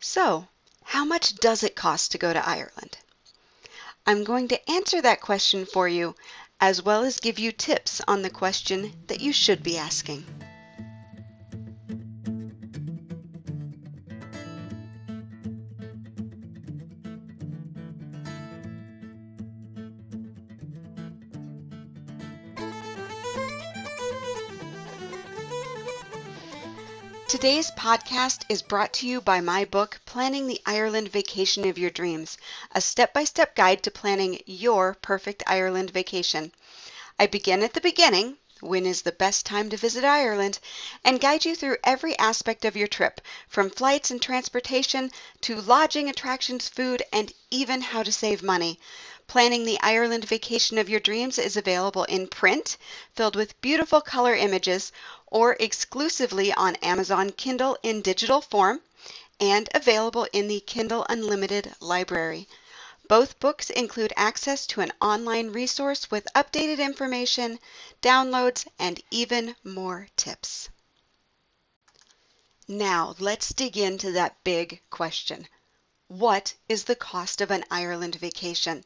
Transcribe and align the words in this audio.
So, 0.00 0.48
how 0.84 1.04
much 1.04 1.34
does 1.36 1.62
it 1.62 1.74
cost 1.74 2.12
to 2.12 2.18
go 2.18 2.32
to 2.32 2.48
Ireland? 2.48 2.98
I'm 4.06 4.24
going 4.24 4.48
to 4.48 4.70
answer 4.70 5.02
that 5.02 5.20
question 5.20 5.66
for 5.66 5.88
you 5.88 6.14
as 6.60 6.80
well 6.82 7.04
as 7.04 7.20
give 7.20 7.38
you 7.38 7.52
tips 7.52 8.00
on 8.08 8.22
the 8.22 8.30
question 8.30 8.92
that 9.08 9.20
you 9.20 9.32
should 9.32 9.62
be 9.62 9.76
asking. 9.76 10.24
Today's 27.38 27.70
podcast 27.70 28.42
is 28.48 28.62
brought 28.62 28.92
to 28.94 29.06
you 29.06 29.20
by 29.20 29.40
my 29.40 29.64
book, 29.64 30.00
Planning 30.06 30.48
the 30.48 30.60
Ireland 30.66 31.12
Vacation 31.12 31.68
of 31.68 31.78
Your 31.78 31.88
Dreams, 31.88 32.36
a 32.72 32.80
step 32.80 33.14
by 33.14 33.22
step 33.22 33.54
guide 33.54 33.84
to 33.84 33.92
planning 33.92 34.42
your 34.44 34.94
perfect 35.02 35.44
Ireland 35.46 35.90
vacation. 35.90 36.50
I 37.16 37.28
begin 37.28 37.62
at 37.62 37.74
the 37.74 37.80
beginning, 37.80 38.38
when 38.58 38.84
is 38.84 39.02
the 39.02 39.12
best 39.12 39.46
time 39.46 39.70
to 39.70 39.76
visit 39.76 40.02
Ireland, 40.02 40.58
and 41.04 41.20
guide 41.20 41.44
you 41.44 41.54
through 41.54 41.76
every 41.84 42.18
aspect 42.18 42.64
of 42.64 42.74
your 42.74 42.88
trip, 42.88 43.20
from 43.46 43.70
flights 43.70 44.10
and 44.10 44.20
transportation 44.20 45.12
to 45.42 45.60
lodging, 45.60 46.08
attractions, 46.08 46.68
food, 46.68 47.04
and 47.12 47.32
even 47.52 47.82
how 47.82 48.02
to 48.02 48.10
save 48.10 48.42
money. 48.42 48.80
Planning 49.28 49.66
the 49.66 49.78
Ireland 49.82 50.24
vacation 50.24 50.78
of 50.78 50.88
your 50.88 51.00
dreams 51.00 51.38
is 51.38 51.58
available 51.58 52.04
in 52.04 52.28
print, 52.28 52.78
filled 53.14 53.36
with 53.36 53.60
beautiful 53.60 54.00
color 54.00 54.34
images, 54.34 54.90
or 55.26 55.54
exclusively 55.60 56.50
on 56.54 56.76
Amazon 56.76 57.32
Kindle 57.32 57.76
in 57.82 58.00
digital 58.00 58.40
form, 58.40 58.80
and 59.38 59.68
available 59.74 60.26
in 60.32 60.48
the 60.48 60.60
Kindle 60.60 61.04
Unlimited 61.10 61.74
library. 61.78 62.48
Both 63.06 63.38
books 63.38 63.68
include 63.68 64.14
access 64.16 64.66
to 64.68 64.80
an 64.80 64.92
online 64.98 65.52
resource 65.52 66.10
with 66.10 66.26
updated 66.34 66.78
information, 66.78 67.58
downloads, 68.00 68.66
and 68.78 68.98
even 69.10 69.56
more 69.62 70.08
tips. 70.16 70.70
Now, 72.66 73.14
let's 73.18 73.52
dig 73.52 73.76
into 73.76 74.10
that 74.12 74.42
big 74.42 74.80
question. 74.88 75.48
What 76.06 76.54
is 76.66 76.84
the 76.84 76.96
cost 76.96 77.42
of 77.42 77.50
an 77.50 77.64
Ireland 77.70 78.14
vacation? 78.14 78.84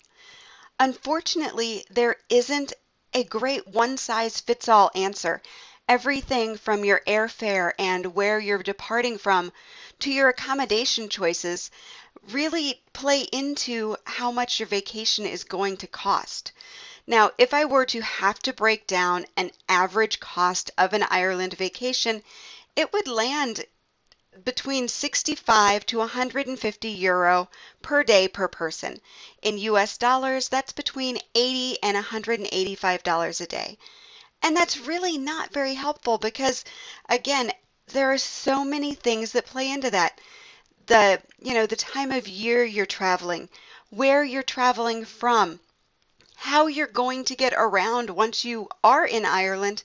Unfortunately, 0.83 1.87
there 1.91 2.17
isn't 2.29 2.73
a 3.15 3.23
great 3.23 3.69
one 3.69 3.97
size 3.97 4.41
fits 4.41 4.69
all 4.69 4.91
answer. 4.97 5.41
Everything 5.89 6.59
from 6.59 6.85
your 6.85 7.01
airfare 7.07 7.71
and 7.79 8.17
where 8.17 8.41
you're 8.41 8.65
departing 8.65 9.17
from 9.17 9.53
to 10.01 10.11
your 10.11 10.29
accommodation 10.29 11.09
choices 11.09 11.71
really 12.31 12.83
play 12.93 13.21
into 13.21 13.97
how 14.07 14.33
much 14.33 14.59
your 14.59 14.67
vacation 14.67 15.25
is 15.25 15.45
going 15.45 15.77
to 15.77 15.87
cost. 15.87 16.51
Now, 17.07 17.31
if 17.39 17.55
I 17.55 17.65
were 17.65 17.87
to 17.87 18.01
have 18.01 18.41
to 18.41 18.53
break 18.53 18.89
down 18.89 19.27
an 19.37 19.53
average 19.69 20.19
cost 20.19 20.73
of 20.77 20.95
an 20.95 21.05
Ireland 21.05 21.55
vacation, 21.55 22.25
it 22.75 22.93
would 22.93 23.07
land 23.07 23.67
between 24.45 24.89
65 24.89 25.85
to 25.85 25.99
150 25.99 26.89
euro 26.89 27.51
per 27.83 28.03
day 28.03 28.27
per 28.27 28.49
person. 28.49 29.01
In 29.43 29.59
US 29.59 29.99
dollars, 29.99 30.49
that's 30.49 30.73
between 30.73 31.21
80 31.35 31.83
and 31.83 31.95
185 31.95 33.03
dollars 33.03 33.41
a 33.43 33.47
day. 33.47 33.77
And 34.41 34.57
that's 34.57 34.79
really 34.79 35.19
not 35.19 35.53
very 35.53 35.75
helpful 35.75 36.17
because 36.17 36.65
again, 37.09 37.53
there 37.89 38.11
are 38.11 38.19
so 38.19 38.65
many 38.65 38.95
things 38.95 39.33
that 39.33 39.47
play 39.47 39.71
into 39.71 39.91
that. 39.91 40.19
The, 40.87 41.23
you 41.39 41.53
know, 41.53 41.67
the 41.67 41.77
time 41.77 42.11
of 42.11 42.27
year 42.27 42.65
you're 42.65 42.87
traveling, 42.87 43.51
where 43.91 44.25
you're 44.25 44.43
traveling 44.43 45.05
from, 45.05 45.61
how 46.37 46.67
you're 46.69 46.87
going 46.87 47.25
to 47.27 47.37
get 47.37 47.53
around 47.55 48.11
once 48.11 48.45
you 48.45 48.69
are 48.83 49.05
in 49.05 49.27
Ireland, 49.27 49.85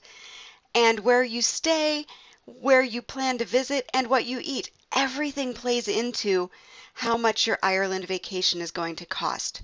and 0.74 1.00
where 1.02 1.24
you 1.24 1.42
stay 1.42 2.08
where 2.48 2.82
you 2.82 3.02
plan 3.02 3.38
to 3.38 3.46
visit, 3.46 3.90
and 3.94 4.08
what 4.08 4.26
you 4.26 4.40
eat. 4.42 4.72
Everything 4.94 5.54
plays 5.54 5.88
into 5.88 6.50
how 6.94 7.18
much 7.18 7.46
your 7.46 7.60
Ireland 7.62 8.06
vacation 8.08 8.62
is 8.62 8.72
going 8.72 8.96
to 8.96 9.06
cost. 9.06 9.62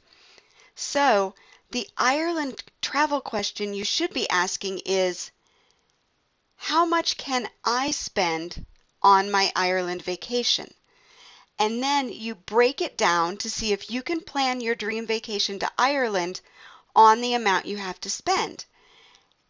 So, 0.76 1.34
the 1.72 1.90
Ireland 1.98 2.62
travel 2.82 3.22
question 3.22 3.74
you 3.74 3.86
should 3.86 4.14
be 4.14 4.30
asking 4.30 4.80
is 4.86 5.32
How 6.58 6.86
much 6.86 7.16
can 7.18 7.50
I 7.64 7.92
spend 7.92 8.66
on 9.02 9.32
my 9.32 9.52
Ireland 9.56 10.04
vacation? 10.04 10.74
And 11.58 11.82
then 11.82 12.10
you 12.10 12.36
break 12.36 12.82
it 12.82 12.98
down 12.98 13.38
to 13.38 13.50
see 13.50 13.72
if 13.72 13.90
you 13.90 14.04
can 14.04 14.22
plan 14.22 14.60
your 14.60 14.76
dream 14.76 15.08
vacation 15.08 15.58
to 15.60 15.72
Ireland 15.78 16.42
on 16.96 17.22
the 17.22 17.34
amount 17.34 17.66
you 17.66 17.78
have 17.78 18.00
to 18.02 18.10
spend. 18.10 18.66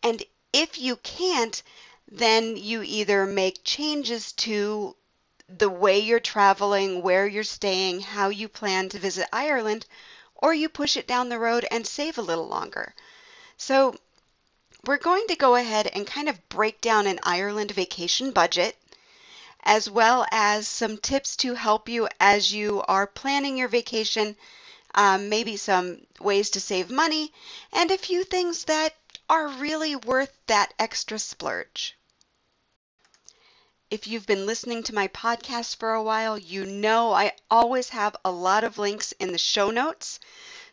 And 0.03 0.23
if 0.53 0.77
you 0.77 0.97
can't, 0.97 1.63
then 2.07 2.57
you 2.57 2.83
either 2.83 3.25
make 3.25 3.63
changes 3.63 4.31
to 4.33 4.95
the 5.49 5.69
way 5.69 5.99
you're 5.99 6.19
traveling, 6.19 7.01
where 7.01 7.27
you're 7.27 7.43
staying, 7.43 8.01
how 8.01 8.29
you 8.29 8.47
plan 8.47 8.89
to 8.89 8.99
visit 8.99 9.27
Ireland, 9.31 9.85
or 10.35 10.53
you 10.53 10.69
push 10.69 10.97
it 10.97 11.07
down 11.07 11.29
the 11.29 11.39
road 11.39 11.65
and 11.71 11.85
save 11.85 12.17
a 12.17 12.21
little 12.21 12.47
longer. 12.47 12.93
So 13.57 13.95
we're 14.85 14.97
going 14.97 15.27
to 15.27 15.35
go 15.35 15.55
ahead 15.55 15.87
and 15.87 16.05
kind 16.05 16.27
of 16.27 16.49
break 16.49 16.81
down 16.81 17.07
an 17.07 17.19
Ireland 17.23 17.71
vacation 17.71 18.31
budget 18.31 18.75
as 19.63 19.89
well 19.89 20.25
as 20.31 20.67
some 20.67 20.97
tips 20.97 21.37
to 21.37 21.53
help 21.53 21.87
you 21.87 22.07
as 22.19 22.53
you 22.53 22.83
are 22.87 23.07
planning 23.07 23.57
your 23.57 23.69
vacation, 23.69 24.35
um, 24.93 25.29
maybe 25.29 25.55
some 25.55 26.05
ways 26.19 26.49
to 26.49 26.59
save 26.59 26.89
money, 26.89 27.31
and 27.71 27.89
a 27.89 27.97
few 27.97 28.25
things 28.25 28.65
that 28.65 28.93
are 29.29 29.47
really 29.47 29.95
worth 29.95 30.37
that 30.47 30.73
extra 30.79 31.19
splurge. 31.19 31.97
If 33.89 34.07
you've 34.07 34.25
been 34.25 34.45
listening 34.45 34.83
to 34.83 34.95
my 34.95 35.07
podcast 35.07 35.77
for 35.77 35.93
a 35.93 36.03
while, 36.03 36.37
you 36.37 36.65
know 36.65 37.13
I 37.13 37.33
always 37.49 37.89
have 37.89 38.15
a 38.25 38.31
lot 38.31 38.63
of 38.63 38.77
links 38.77 39.13
in 39.19 39.31
the 39.31 39.37
show 39.37 39.69
notes. 39.69 40.19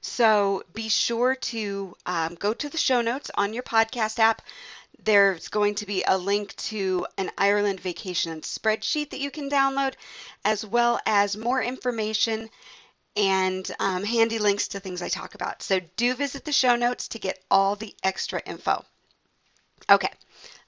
So 0.00 0.64
be 0.72 0.88
sure 0.88 1.34
to 1.34 1.96
um, 2.06 2.34
go 2.34 2.54
to 2.54 2.68
the 2.68 2.78
show 2.78 3.00
notes 3.02 3.30
on 3.36 3.52
your 3.54 3.62
podcast 3.62 4.18
app. 4.18 4.42
There's 5.02 5.48
going 5.48 5.74
to 5.76 5.86
be 5.86 6.02
a 6.06 6.16
link 6.18 6.56
to 6.56 7.06
an 7.18 7.30
Ireland 7.38 7.80
vacation 7.80 8.40
spreadsheet 8.40 9.10
that 9.10 9.20
you 9.20 9.30
can 9.30 9.50
download, 9.50 9.94
as 10.44 10.64
well 10.64 11.00
as 11.06 11.36
more 11.36 11.62
information 11.62 12.50
and 13.16 13.70
um, 13.80 14.04
handy 14.04 14.38
links 14.38 14.68
to 14.68 14.80
things 14.80 15.02
I 15.02 15.08
talk 15.08 15.34
about. 15.34 15.62
So 15.62 15.80
do 15.96 16.14
visit 16.14 16.44
the 16.44 16.52
show 16.52 16.76
notes 16.76 17.08
to 17.08 17.18
get 17.18 17.42
all 17.50 17.76
the 17.76 17.94
extra 18.02 18.40
info. 18.46 18.84
Okay, 19.90 20.12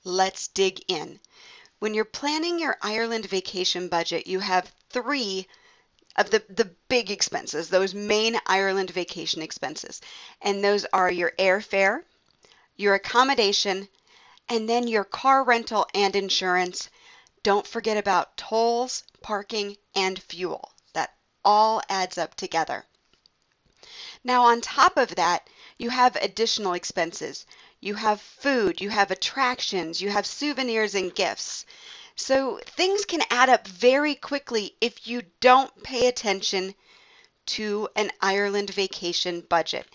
let's 0.05 0.49
dig 0.49 0.83
in. 0.89 1.21
When 1.79 1.95
you're 1.95 2.05
planning 2.05 2.59
your 2.59 2.77
Ireland 2.83 3.27
vacation 3.27 3.89
budget, 3.89 4.27
you 4.27 4.41
have 4.41 4.73
three 4.91 5.47
of 6.17 6.31
the, 6.31 6.43
the 6.49 6.71
big 6.89 7.11
expenses, 7.11 7.69
those 7.69 7.95
main 7.95 8.39
Ireland 8.47 8.91
vacation 8.91 9.43
expenses. 9.43 10.01
And 10.41 10.63
those 10.63 10.85
are 10.93 11.11
your 11.11 11.33
airfare, 11.39 12.03
your 12.77 12.95
accommodation, 12.95 13.89
and 14.49 14.69
then 14.69 14.89
your 14.89 15.05
car 15.05 15.45
rental 15.45 15.87
and 15.95 16.15
insurance. 16.15 16.91
Don't 17.43 17.67
forget 17.67 17.97
about 17.97 18.37
tolls, 18.37 19.05
parking, 19.23 19.77
and 19.95 20.21
fuel. 20.23 20.72
All 21.45 21.83
adds 21.89 22.19
up 22.19 22.35
together. 22.35 22.85
Now, 24.25 24.45
on 24.45 24.61
top 24.61 24.97
of 24.97 25.17
that, 25.17 25.49
you 25.79 25.91
have 25.91 26.15
additional 26.17 26.75
expenses. 26.75 27.45
You 27.81 27.95
have 27.95 28.21
food, 28.21 28.81
you 28.81 28.91
have 28.91 29.11
attractions, 29.11 30.01
you 30.01 30.11
have 30.11 30.27
souvenirs 30.27 30.95
and 30.95 31.13
gifts. 31.13 31.67
So 32.15 32.61
things 32.65 33.05
can 33.05 33.23
add 33.31 33.49
up 33.49 33.67
very 33.67 34.15
quickly 34.15 34.77
if 34.81 35.09
you 35.09 35.23
don't 35.41 35.83
pay 35.83 36.07
attention 36.07 36.75
to 37.47 37.88
an 37.97 38.12
Ireland 38.21 38.71
vacation 38.71 39.41
budget. 39.41 39.87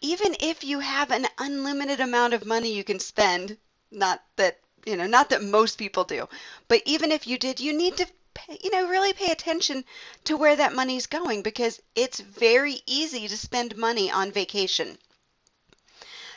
Even 0.00 0.36
if 0.40 0.64
you 0.64 0.80
have 0.80 1.10
an 1.10 1.26
unlimited 1.38 2.00
amount 2.00 2.34
of 2.34 2.44
money 2.44 2.72
you 2.72 2.82
can 2.82 2.98
spend, 2.98 3.56
not 3.90 4.22
that, 4.36 4.58
you 4.84 4.96
know, 4.96 5.06
not 5.06 5.30
that 5.30 5.42
most 5.42 5.78
people 5.78 6.04
do, 6.04 6.28
but 6.66 6.82
even 6.84 7.12
if 7.12 7.26
you 7.26 7.38
did, 7.38 7.60
you 7.60 7.72
need 7.72 7.96
to 7.98 8.06
pay, 8.36 8.58
you 8.62 8.70
know, 8.70 8.86
really 8.88 9.12
pay 9.12 9.32
attention 9.32 9.84
to 10.24 10.36
where 10.36 10.54
that 10.56 10.74
money's 10.74 11.06
going 11.06 11.42
because 11.42 11.80
it's 11.94 12.20
very 12.20 12.82
easy 12.86 13.26
to 13.26 13.36
spend 13.36 13.76
money 13.76 14.10
on 14.10 14.30
vacation. 14.30 14.98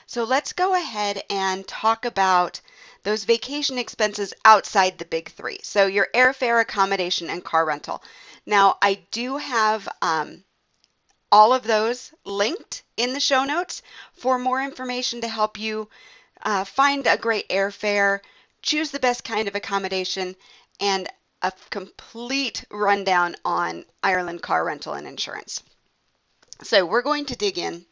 So 0.07 0.23
let's 0.23 0.53
go 0.53 0.73
ahead 0.73 1.21
and 1.29 1.67
talk 1.67 2.05
about 2.05 2.61
those 3.03 3.25
vacation 3.25 3.77
expenses 3.77 4.33
outside 4.43 4.97
the 4.97 5.05
big 5.05 5.31
three. 5.31 5.59
So 5.61 5.85
your 5.85 6.07
airfare, 6.15 6.61
accommodation, 6.61 7.29
and 7.29 7.43
car 7.43 7.65
rental. 7.65 8.01
Now, 8.45 8.77
I 8.81 9.05
do 9.11 9.37
have 9.37 9.87
um, 10.01 10.43
all 11.31 11.53
of 11.53 11.63
those 11.63 12.11
linked 12.25 12.81
in 12.97 13.13
the 13.13 13.19
show 13.19 13.43
notes 13.43 13.83
for 14.13 14.39
more 14.39 14.61
information 14.61 15.21
to 15.21 15.27
help 15.27 15.59
you 15.59 15.87
uh, 16.41 16.63
find 16.63 17.05
a 17.05 17.17
great 17.17 17.47
airfare, 17.49 18.21
choose 18.61 18.91
the 18.91 18.99
best 18.99 19.23
kind 19.23 19.47
of 19.47 19.55
accommodation, 19.55 20.35
and 20.79 21.07
a 21.41 21.51
complete 21.69 22.65
rundown 22.69 23.35
on 23.45 23.85
Ireland 24.03 24.41
car 24.41 24.65
rental 24.65 24.93
and 24.93 25.07
insurance. 25.07 25.63
So 26.63 26.85
we're 26.85 27.01
going 27.01 27.25
to 27.27 27.35
dig 27.35 27.57
in 27.57 27.85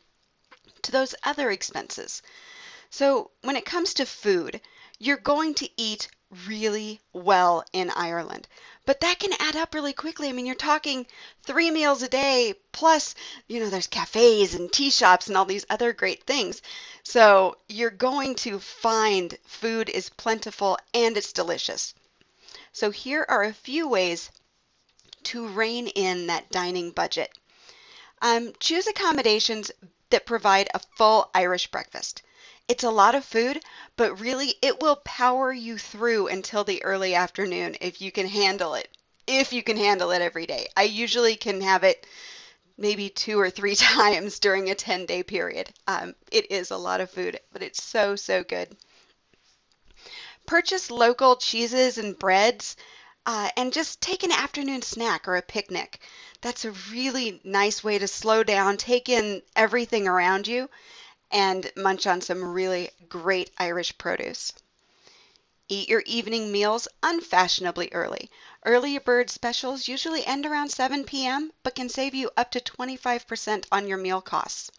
to 0.81 0.91
those 0.91 1.15
other 1.23 1.49
expenses. 1.51 2.21
So 2.89 3.31
when 3.41 3.55
it 3.55 3.65
comes 3.65 3.95
to 3.95 4.05
food, 4.05 4.61
you're 4.99 5.17
going 5.17 5.53
to 5.55 5.69
eat 5.77 6.09
really 6.45 6.99
well 7.13 7.63
in 7.71 7.89
Ireland. 7.89 8.47
But 8.85 8.99
that 9.01 9.19
can 9.19 9.31
add 9.39 9.55
up 9.55 9.73
really 9.73 9.93
quickly. 9.93 10.27
I 10.27 10.31
mean, 10.31 10.45
you're 10.45 10.55
talking 10.55 11.07
three 11.43 11.71
meals 11.71 12.01
a 12.03 12.09
day, 12.09 12.55
plus, 12.71 13.15
you 13.47 13.59
know, 13.59 13.69
there's 13.69 13.87
cafes 13.87 14.55
and 14.55 14.71
tea 14.71 14.89
shops 14.89 15.27
and 15.27 15.37
all 15.37 15.45
these 15.45 15.65
other 15.69 15.93
great 15.93 16.23
things. 16.23 16.61
So 17.03 17.57
you're 17.67 17.91
going 17.91 18.35
to 18.35 18.59
find 18.59 19.37
food 19.45 19.89
is 19.89 20.09
plentiful 20.09 20.77
and 20.93 21.15
it's 21.15 21.33
delicious. 21.33 21.93
So 22.79 22.91
here 22.91 23.25
are 23.27 23.41
a 23.41 23.55
few 23.55 23.87
ways 23.87 24.29
to 25.23 25.47
rein 25.47 25.87
in 25.87 26.27
that 26.27 26.51
dining 26.51 26.91
budget. 26.91 27.35
Um, 28.21 28.53
choose 28.59 28.85
accommodations 28.85 29.71
that 30.11 30.27
provide 30.27 30.69
a 30.75 30.81
full 30.95 31.31
Irish 31.33 31.71
breakfast. 31.71 32.21
It's 32.67 32.83
a 32.83 32.91
lot 32.91 33.15
of 33.15 33.25
food, 33.25 33.63
but 33.95 34.19
really 34.19 34.59
it 34.61 34.79
will 34.79 34.97
power 34.97 35.51
you 35.51 35.79
through 35.79 36.27
until 36.27 36.63
the 36.63 36.83
early 36.83 37.15
afternoon 37.15 37.77
if 37.81 37.99
you 37.99 38.11
can 38.11 38.27
handle 38.27 38.75
it. 38.75 38.95
If 39.25 39.53
you 39.53 39.63
can 39.63 39.77
handle 39.77 40.11
it 40.11 40.21
every 40.21 40.45
day. 40.45 40.67
I 40.77 40.83
usually 40.83 41.35
can 41.35 41.61
have 41.61 41.83
it 41.83 42.05
maybe 42.77 43.09
two 43.09 43.39
or 43.39 43.49
three 43.49 43.75
times 43.95 44.37
during 44.37 44.69
a 44.69 44.75
10 44.75 45.07
day 45.07 45.23
period. 45.23 45.73
Um, 45.87 46.13
it 46.31 46.51
is 46.51 46.69
a 46.69 46.77
lot 46.77 47.01
of 47.01 47.09
food, 47.09 47.39
but 47.51 47.63
it's 47.63 47.81
so, 47.81 48.15
so 48.15 48.43
good. 48.43 48.77
Purchase 50.47 50.89
local 50.89 51.35
cheeses 51.35 51.99
and 51.99 52.17
breads 52.17 52.75
uh, 53.27 53.49
and 53.57 53.73
just 53.73 54.01
take 54.01 54.23
an 54.23 54.31
afternoon 54.31 54.81
snack 54.81 55.27
or 55.27 55.35
a 55.35 55.41
picnic. 55.41 55.99
That's 56.41 56.65
a 56.65 56.71
really 56.89 57.41
nice 57.43 57.83
way 57.83 57.99
to 57.99 58.07
slow 58.07 58.43
down, 58.43 58.77
take 58.77 59.09
in 59.09 59.43
everything 59.55 60.07
around 60.07 60.47
you, 60.47 60.69
and 61.29 61.69
munch 61.75 62.07
on 62.07 62.21
some 62.21 62.43
really 62.43 62.89
great 63.09 63.51
Irish 63.57 63.97
produce. 63.97 64.53
Eat 65.67 65.89
your 65.89 66.03
evening 66.05 66.49
meals 66.49 66.87
unfashionably 67.03 67.89
early. 67.91 68.31
Early 68.65 68.97
bird 68.99 69.29
specials 69.29 69.89
usually 69.89 70.25
end 70.25 70.45
around 70.45 70.71
7 70.71 71.03
p.m., 71.03 71.51
but 71.61 71.75
can 71.75 71.89
save 71.89 72.15
you 72.15 72.31
up 72.37 72.51
to 72.51 72.61
25% 72.61 73.65
on 73.69 73.85
your 73.85 73.97
meal 73.97 74.21
costs. 74.21 74.71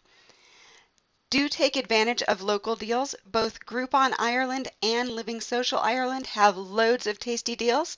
Do 1.29 1.47
take 1.47 1.75
advantage 1.75 2.23
of 2.23 2.41
local 2.41 2.75
deals. 2.75 3.13
Both 3.25 3.65
Groupon 3.65 4.15
Ireland 4.17 4.69
and 4.81 5.11
Living 5.11 5.41
Social 5.41 5.77
Ireland 5.77 6.25
have 6.27 6.57
loads 6.57 7.05
of 7.05 7.19
tasty 7.19 7.55
deals, 7.55 7.97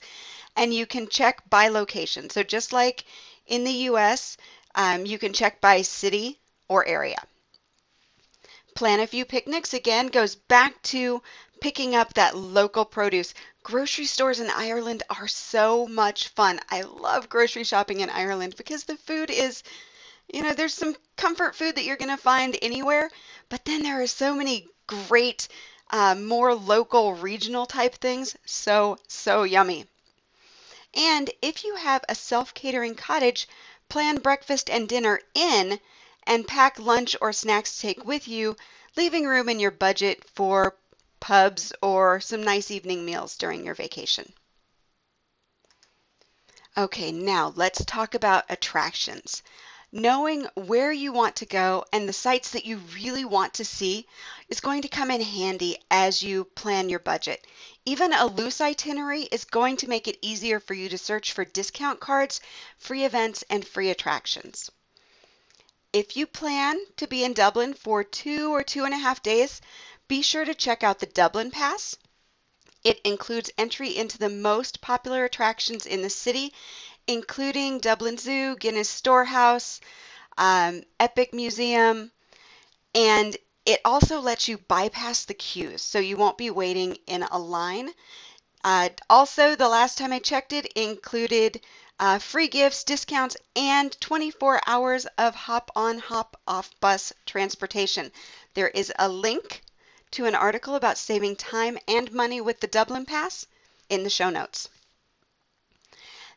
and 0.54 0.74
you 0.74 0.84
can 0.84 1.08
check 1.08 1.48
by 1.48 1.68
location. 1.68 2.28
So, 2.28 2.42
just 2.42 2.72
like 2.72 3.04
in 3.46 3.64
the 3.64 3.88
US, 3.90 4.36
um, 4.74 5.06
you 5.06 5.18
can 5.18 5.32
check 5.32 5.60
by 5.60 5.80
city 5.80 6.40
or 6.68 6.86
area. 6.86 7.26
Plan 8.74 9.00
a 9.00 9.06
few 9.06 9.24
picnics 9.24 9.74
again 9.74 10.08
goes 10.08 10.34
back 10.34 10.80
to 10.82 11.22
picking 11.60 11.94
up 11.94 12.14
that 12.14 12.36
local 12.36 12.84
produce. 12.84 13.34
Grocery 13.62 14.06
stores 14.06 14.40
in 14.40 14.50
Ireland 14.50 15.04
are 15.08 15.28
so 15.28 15.86
much 15.86 16.28
fun. 16.28 16.60
I 16.68 16.82
love 16.82 17.28
grocery 17.28 17.64
shopping 17.64 18.00
in 18.00 18.10
Ireland 18.10 18.56
because 18.56 18.84
the 18.84 18.96
food 18.96 19.30
is, 19.30 19.62
you 20.32 20.42
know, 20.42 20.54
there's 20.54 20.74
some 20.74 20.96
comfort 21.16 21.54
food 21.54 21.76
that 21.76 21.84
you're 21.84 21.96
going 21.96 22.10
to 22.10 22.16
find 22.16 22.58
anywhere, 22.62 23.10
but 23.48 23.64
then 23.64 23.82
there 23.82 24.02
are 24.02 24.06
so 24.06 24.34
many 24.34 24.66
great, 24.86 25.46
uh, 25.90 26.14
more 26.14 26.54
local, 26.54 27.14
regional 27.14 27.66
type 27.66 27.94
things. 27.96 28.34
So, 28.46 28.98
so 29.08 29.44
yummy. 29.44 29.86
And 30.94 31.30
if 31.42 31.64
you 31.64 31.76
have 31.76 32.02
a 32.08 32.14
self 32.14 32.54
catering 32.54 32.94
cottage, 32.94 33.46
plan 33.90 34.16
breakfast 34.16 34.70
and 34.70 34.88
dinner 34.88 35.20
in 35.34 35.78
and 36.24 36.48
pack 36.48 36.78
lunch 36.78 37.14
or 37.20 37.32
snacks 37.32 37.74
to 37.74 37.80
take 37.82 38.04
with 38.04 38.26
you, 38.26 38.56
leaving 38.96 39.26
room 39.26 39.50
in 39.50 39.60
your 39.60 39.70
budget 39.70 40.24
for 40.30 40.76
pubs 41.20 41.74
or 41.82 42.20
some 42.20 42.42
nice 42.42 42.70
evening 42.70 43.04
meals 43.04 43.36
during 43.36 43.66
your 43.66 43.74
vacation. 43.74 44.32
Okay, 46.76 47.12
now 47.12 47.52
let's 47.54 47.84
talk 47.84 48.14
about 48.14 48.46
attractions. 48.48 49.42
Knowing 49.94 50.46
where 50.54 50.90
you 50.90 51.12
want 51.12 51.36
to 51.36 51.44
go 51.44 51.84
and 51.92 52.08
the 52.08 52.14
sites 52.14 52.50
that 52.52 52.64
you 52.64 52.78
really 52.94 53.26
want 53.26 53.52
to 53.52 53.64
see 53.64 54.06
is 54.48 54.58
going 54.58 54.80
to 54.80 54.88
come 54.88 55.10
in 55.10 55.20
handy 55.20 55.76
as 55.90 56.22
you 56.22 56.44
plan 56.44 56.88
your 56.88 56.98
budget. 56.98 57.46
Even 57.84 58.10
a 58.14 58.24
loose 58.24 58.62
itinerary 58.62 59.24
is 59.24 59.44
going 59.44 59.76
to 59.76 59.88
make 59.88 60.08
it 60.08 60.18
easier 60.22 60.58
for 60.58 60.72
you 60.72 60.88
to 60.88 60.96
search 60.96 61.32
for 61.32 61.44
discount 61.44 62.00
cards, 62.00 62.40
free 62.78 63.04
events, 63.04 63.44
and 63.50 63.68
free 63.68 63.90
attractions. 63.90 64.70
If 65.92 66.16
you 66.16 66.26
plan 66.26 66.80
to 66.96 67.06
be 67.06 67.22
in 67.22 67.34
Dublin 67.34 67.74
for 67.74 68.02
two 68.02 68.50
or 68.50 68.62
two 68.62 68.84
and 68.86 68.94
a 68.94 68.96
half 68.96 69.22
days, 69.22 69.60
be 70.08 70.22
sure 70.22 70.46
to 70.46 70.54
check 70.54 70.82
out 70.82 71.00
the 71.00 71.06
Dublin 71.06 71.50
Pass. 71.50 71.98
It 72.82 72.98
includes 73.04 73.50
entry 73.58 73.94
into 73.96 74.16
the 74.16 74.30
most 74.30 74.80
popular 74.80 75.24
attractions 75.26 75.84
in 75.84 76.00
the 76.00 76.10
city, 76.10 76.54
including 77.06 77.78
Dublin 77.78 78.18
Zoo, 78.18 78.56
Guinness 78.56 78.88
Storehouse, 78.88 79.80
um, 80.38 80.82
Epic 81.00 81.34
Museum, 81.34 82.10
and 82.94 83.36
it 83.64 83.80
also 83.84 84.20
lets 84.20 84.48
you 84.48 84.58
bypass 84.58 85.24
the 85.24 85.34
queues, 85.34 85.82
so 85.82 85.98
you 85.98 86.16
won't 86.16 86.38
be 86.38 86.50
waiting 86.50 86.98
in 87.06 87.22
a 87.22 87.38
line. 87.38 87.90
Uh, 88.64 88.88
also, 89.10 89.54
the 89.56 89.68
last 89.68 89.98
time 89.98 90.12
I 90.12 90.18
checked 90.18 90.52
it 90.52 90.66
included 90.74 91.60
uh, 91.98 92.18
free 92.18 92.48
gifts, 92.48 92.84
discounts, 92.84 93.36
and 93.54 93.98
24 94.00 94.60
hours 94.66 95.06
of 95.18 95.34
hop 95.34 95.70
on, 95.76 95.98
hop 95.98 96.40
off 96.46 96.70
bus 96.80 97.12
transportation. 97.26 98.10
There 98.54 98.68
is 98.68 98.92
a 98.98 99.08
link 99.08 99.62
to 100.12 100.26
an 100.26 100.34
article 100.34 100.74
about 100.74 100.98
saving 100.98 101.36
time 101.36 101.78
and 101.88 102.12
money 102.12 102.40
with 102.40 102.60
the 102.60 102.66
Dublin 102.66 103.06
Pass 103.06 103.46
in 103.88 104.02
the 104.02 104.10
show 104.10 104.30
notes. 104.30 104.68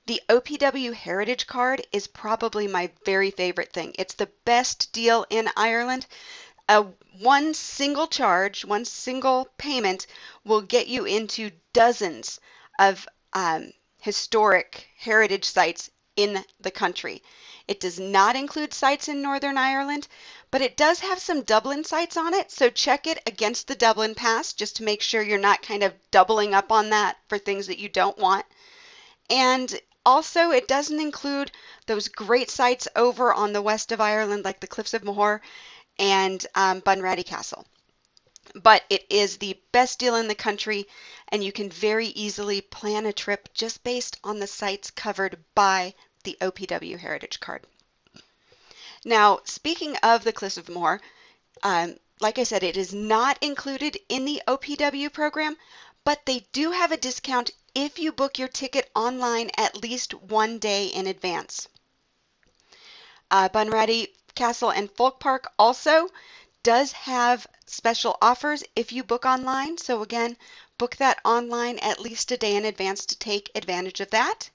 The 0.08 0.22
OPW 0.30 0.94
Heritage 0.94 1.48
Card 1.48 1.88
is 1.92 2.06
probably 2.06 2.68
my 2.68 2.92
very 3.06 3.32
favorite 3.32 3.74
thing. 3.74 3.96
It's 3.98 4.14
the 4.14 4.30
best 4.46 4.92
deal 4.92 5.26
in 5.32 5.50
Ireland. 5.58 6.06
A 6.70 6.84
one 7.18 7.56
single 7.56 8.06
charge, 8.06 8.64
one 8.64 8.86
single 8.86 9.50
payment 9.58 10.06
will 10.44 10.62
get 10.62 10.86
you 10.86 11.06
into 11.06 11.50
dozens 11.74 12.40
of 12.78 13.08
um, 13.34 13.74
historic 14.00 14.88
heritage 14.96 15.46
sites 15.46 15.90
in 16.16 16.46
the 16.60 16.70
country. 16.70 17.24
It 17.68 17.80
does 17.80 18.00
not 18.00 18.36
include 18.36 18.76
sites 18.76 19.08
in 19.08 19.24
Northern 19.24 19.58
Ireland, 19.58 20.08
but 20.52 20.62
it 20.62 20.78
does 20.78 21.00
have 21.00 21.18
some 21.18 21.42
Dublin 21.42 21.84
sites 21.84 22.16
on 22.16 22.36
it, 22.36 22.52
so 22.52 22.70
check 22.70 23.08
it 23.08 23.24
against 23.26 23.68
the 23.68 23.76
Dublin 23.76 24.14
Pass 24.14 24.54
just 24.54 24.76
to 24.76 24.84
make 24.84 25.02
sure 25.02 25.24
you're 25.24 25.40
not 25.40 25.64
kind 25.64 25.82
of 25.82 25.96
doubling 26.12 26.54
up 26.54 26.72
on 26.72 26.92
that 26.92 27.18
for 27.28 27.40
things 27.40 27.66
that 27.66 27.80
you 27.80 27.90
don't 27.90 28.20
want. 28.20 28.46
And 29.32 29.82
also, 30.06 30.52
it 30.52 30.68
doesn't 30.68 31.00
include 31.00 31.52
those 31.88 32.08
great 32.08 32.50
sites 32.50 32.88
over 32.96 33.34
on 33.34 33.54
the 33.54 33.62
west 33.62 33.92
of 33.92 34.02
Ireland, 34.02 34.46
like 34.46 34.60
the 34.60 34.68
Cliffs 34.68 34.94
of 34.94 35.04
Moher 35.04 35.42
and 35.98 36.46
um, 36.56 36.82
Bunratty 36.82 37.26
Castle 37.26 37.66
but 38.54 38.84
it 38.90 39.06
is 39.10 39.38
the 39.38 39.60
best 39.72 40.00
deal 40.00 40.16
in 40.16 40.28
the 40.28 40.36
country 40.36 40.88
and 41.30 41.44
you 41.44 41.52
can 41.52 41.70
very 41.70 42.08
easily 42.08 42.62
plan 42.62 43.06
a 43.06 43.12
trip 43.14 43.50
just 43.54 43.84
based 43.84 44.18
on 44.24 44.40
the 44.40 44.48
sites 44.48 44.92
covered 44.92 45.44
by 45.56 45.94
the 46.24 46.38
OPW 46.42 46.98
Heritage 46.98 47.40
Card. 47.40 47.66
Now, 49.04 49.40
speaking 49.44 49.98
of 49.98 50.24
the 50.24 50.34
Cliffs 50.34 50.58
of 50.58 50.70
Moher, 50.70 51.02
um, 51.64 51.98
like 52.20 52.40
I 52.40 52.44
said, 52.44 52.64
it 52.64 52.78
is 52.78 52.94
not 52.94 53.38
included 53.42 54.00
in 54.10 54.26
the 54.26 54.42
OPW 54.48 55.12
program, 55.12 55.58
but 56.04 56.26
they 56.26 56.46
do 56.52 56.72
have 56.72 56.92
a 56.92 56.98
discount 56.98 57.52
if 57.76 58.00
you 58.00 58.12
book 58.12 58.40
your 58.40 58.48
ticket 58.48 58.90
online 58.96 59.52
at 59.58 59.76
least 59.76 60.14
one 60.14 60.58
day 60.58 60.88
in 60.88 61.06
advance. 61.06 61.68
Uh, 63.30 63.50
Bunratty 63.50 64.08
Castle 64.34 64.72
and 64.72 64.90
Folk 64.92 65.20
Park 65.20 65.52
also 65.60 66.10
does 66.64 66.94
have 66.94 67.46
special 67.66 68.18
offers 68.22 68.64
if 68.76 68.92
you 68.92 69.04
book 69.04 69.26
online. 69.26 69.78
So 69.78 70.02
again, 70.02 70.38
book 70.78 70.96
that 70.96 71.20
online 71.26 71.78
at 71.80 72.00
least 72.00 72.32
a 72.32 72.38
day 72.38 72.56
in 72.56 72.66
advance 72.66 73.06
to 73.08 73.18
take 73.18 73.52
advantage 73.56 74.00
of 74.00 74.10
that. 74.12 74.50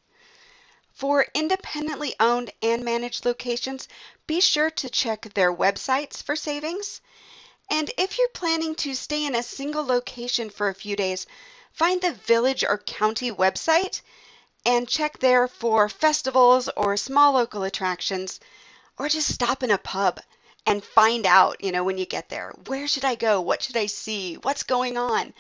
For 0.92 1.26
independently 1.34 2.14
owned 2.20 2.50
and 2.62 2.84
managed 2.84 3.24
locations, 3.24 3.86
be 4.26 4.40
sure 4.40 4.70
to 4.70 4.90
check 4.90 5.32
their 5.34 5.54
websites 5.54 6.22
for 6.22 6.36
savings. 6.36 7.00
And 7.70 7.90
if 7.96 8.18
you're 8.18 8.28
planning 8.28 8.74
to 8.76 8.94
stay 8.94 9.24
in 9.24 9.34
a 9.34 9.42
single 9.42 9.84
location 9.84 10.50
for 10.50 10.68
a 10.68 10.74
few 10.74 10.96
days, 10.96 11.26
find 11.72 12.00
the 12.00 12.12
village 12.12 12.64
or 12.64 12.78
county 12.78 13.30
website 13.30 14.02
and 14.66 14.88
check 14.88 15.18
there 15.18 15.48
for 15.48 15.88
festivals 15.88 16.68
or 16.76 16.96
small 16.96 17.32
local 17.32 17.62
attractions, 17.62 18.40
or 18.98 19.08
just 19.08 19.32
stop 19.32 19.62
in 19.62 19.70
a 19.70 19.78
pub 19.78 20.20
and 20.66 20.84
find 20.84 21.24
out, 21.26 21.62
you 21.64 21.72
know, 21.72 21.84
when 21.84 21.96
you 21.96 22.04
get 22.04 22.28
there, 22.28 22.52
where 22.66 22.86
should 22.86 23.04
I 23.04 23.14
go? 23.14 23.40
What 23.40 23.62
should 23.62 23.76
I 23.76 23.86
see? 23.86 24.34
What's 24.34 24.62
going 24.62 24.98
on? 24.98 25.32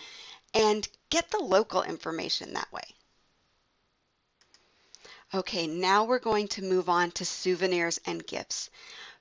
And 0.54 0.88
get 1.10 1.30
the 1.30 1.38
local 1.38 1.82
information 1.82 2.54
that 2.54 2.72
way. 2.72 2.94
Okay, 5.32 5.66
now 5.66 6.04
we're 6.04 6.18
going 6.18 6.48
to 6.48 6.62
move 6.62 6.88
on 6.88 7.10
to 7.12 7.24
souvenirs 7.24 8.00
and 8.06 8.26
gifts 8.26 8.70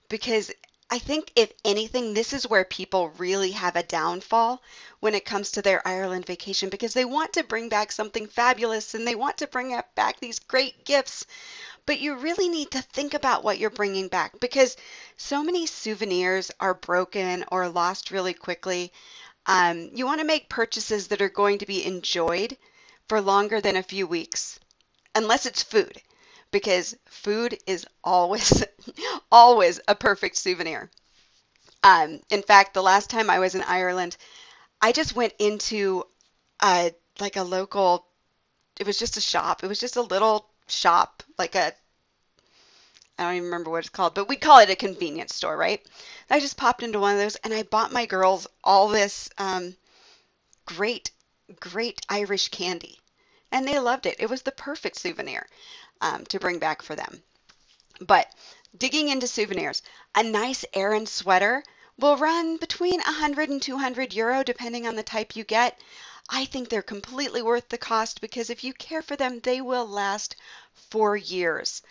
because 0.08 0.52
I 0.92 0.98
think 0.98 1.32
if 1.36 1.54
anything, 1.64 2.16
this 2.16 2.34
is 2.34 2.48
where 2.48 2.66
people 2.66 3.10
really 3.10 3.52
have 3.52 3.76
a 3.76 3.84
downfall 3.84 4.64
when 5.00 5.14
it 5.14 5.24
comes 5.24 5.52
to 5.52 5.62
their 5.62 5.88
Ireland 5.88 6.26
vacation 6.26 6.70
because 6.70 6.96
they 6.96 7.06
want 7.06 7.34
to 7.34 7.44
bring 7.44 7.70
back 7.70 7.92
something 7.92 8.26
fabulous 8.26 8.96
and 8.96 9.08
they 9.08 9.14
want 9.14 9.38
to 9.38 9.48
bring 9.48 9.80
back 9.94 10.20
these 10.20 10.40
great 10.40 10.86
gifts. 10.86 11.28
But 11.86 12.00
you 12.00 12.16
really 12.16 12.50
need 12.50 12.72
to 12.72 12.82
think 12.82 13.14
about 13.14 13.44
what 13.44 13.60
you're 13.60 13.70
bringing 13.70 14.08
back 14.08 14.40
because 14.40 14.78
so 15.16 15.44
many 15.44 15.68
souvenirs 15.68 16.50
are 16.60 16.74
broken 16.74 17.46
or 17.52 17.70
lost 17.70 18.10
really 18.10 18.34
quickly. 18.34 18.92
Um, 19.46 19.92
you 19.94 20.08
want 20.08 20.22
to 20.22 20.26
make 20.26 20.50
purchases 20.50 21.10
that 21.10 21.22
are 21.22 21.30
going 21.30 21.60
to 21.60 21.68
be 21.68 21.86
enjoyed 21.86 22.58
for 23.08 23.22
longer 23.22 23.62
than 23.62 23.76
a 23.76 23.84
few 23.84 24.08
weeks, 24.08 24.60
unless 25.14 25.46
it's 25.46 25.62
food 25.62 26.02
because 26.52 26.96
food 27.08 27.58
is 27.68 27.86
always 28.04 28.64
always 29.32 29.80
a 29.88 29.96
perfect 29.96 30.38
souvenir. 30.38 30.90
Um, 31.84 32.22
in 32.30 32.42
fact, 32.42 32.74
the 32.74 32.84
last 32.84 33.10
time 33.10 33.30
I 33.30 33.40
was 33.40 33.56
in 33.56 33.62
Ireland, 33.62 34.18
I 34.82 34.92
just 34.92 35.16
went 35.16 35.34
into 35.40 36.04
a 36.62 36.94
like 37.20 37.36
a 37.36 37.44
local. 37.44 38.06
It 38.80 38.88
was 38.88 38.98
just 39.00 39.18
a 39.18 39.22
shop. 39.22 39.64
It 39.64 39.68
was 39.68 39.80
just 39.80 39.96
a 39.98 40.02
little 40.02 40.50
shop, 40.68 41.24
like 41.38 41.56
a. 41.56 41.74
I 43.18 43.24
don't 43.24 43.36
even 43.36 43.46
remember 43.46 43.70
what 43.70 43.80
it's 43.80 43.90
called, 43.90 44.16
but 44.16 44.30
we 44.30 44.38
call 44.38 44.60
it 44.60 44.70
a 44.70 44.76
convenience 44.78 45.36
store, 45.36 45.58
right? 45.58 45.86
I 46.30 46.40
just 46.40 46.56
popped 46.56 46.84
into 46.84 47.00
one 47.00 47.14
of 47.14 47.20
those 47.20 47.36
and 47.38 47.54
I 47.54 47.64
bought 47.64 47.92
my 47.92 48.06
girls 48.06 48.48
all 48.64 48.88
this 48.88 49.30
um, 49.38 49.76
great, 50.66 51.12
great 51.60 52.00
Irish 52.08 52.48
candy, 52.48 52.98
and 53.52 53.68
they 53.68 53.78
loved 53.78 54.06
it. 54.06 54.16
It 54.20 54.30
was 54.30 54.44
the 54.44 54.54
perfect 54.54 54.98
souvenir 54.98 55.46
um, 56.02 56.26
to 56.26 56.40
bring 56.40 56.60
back 56.60 56.82
for 56.82 56.96
them. 56.96 57.24
But 58.00 58.34
digging 58.78 59.10
into 59.10 59.28
souvenirs, 59.28 59.82
a 60.16 60.24
nice 60.24 60.64
Aran 60.74 61.06
sweater 61.06 61.64
will 61.98 62.18
run 62.18 62.58
between 62.58 63.02
100 63.02 63.50
and 63.50 63.62
200 63.62 64.14
euro 64.14 64.44
depending 64.44 64.88
on 64.88 64.96
the 64.96 65.04
type 65.04 65.36
you 65.36 65.44
get. 65.44 65.80
I 66.30 66.46
think 66.46 66.70
they're 66.70 66.82
completely 66.82 67.42
worth 67.42 67.70
the 67.70 67.78
cost 67.78 68.22
because 68.22 68.50
if 68.50 68.64
you 68.64 68.74
care 68.74 69.02
for 69.02 69.16
them, 69.16 69.40
they 69.40 69.62
will 69.62 69.88
last 69.88 70.36
for 70.74 71.18
years. 71.18 71.82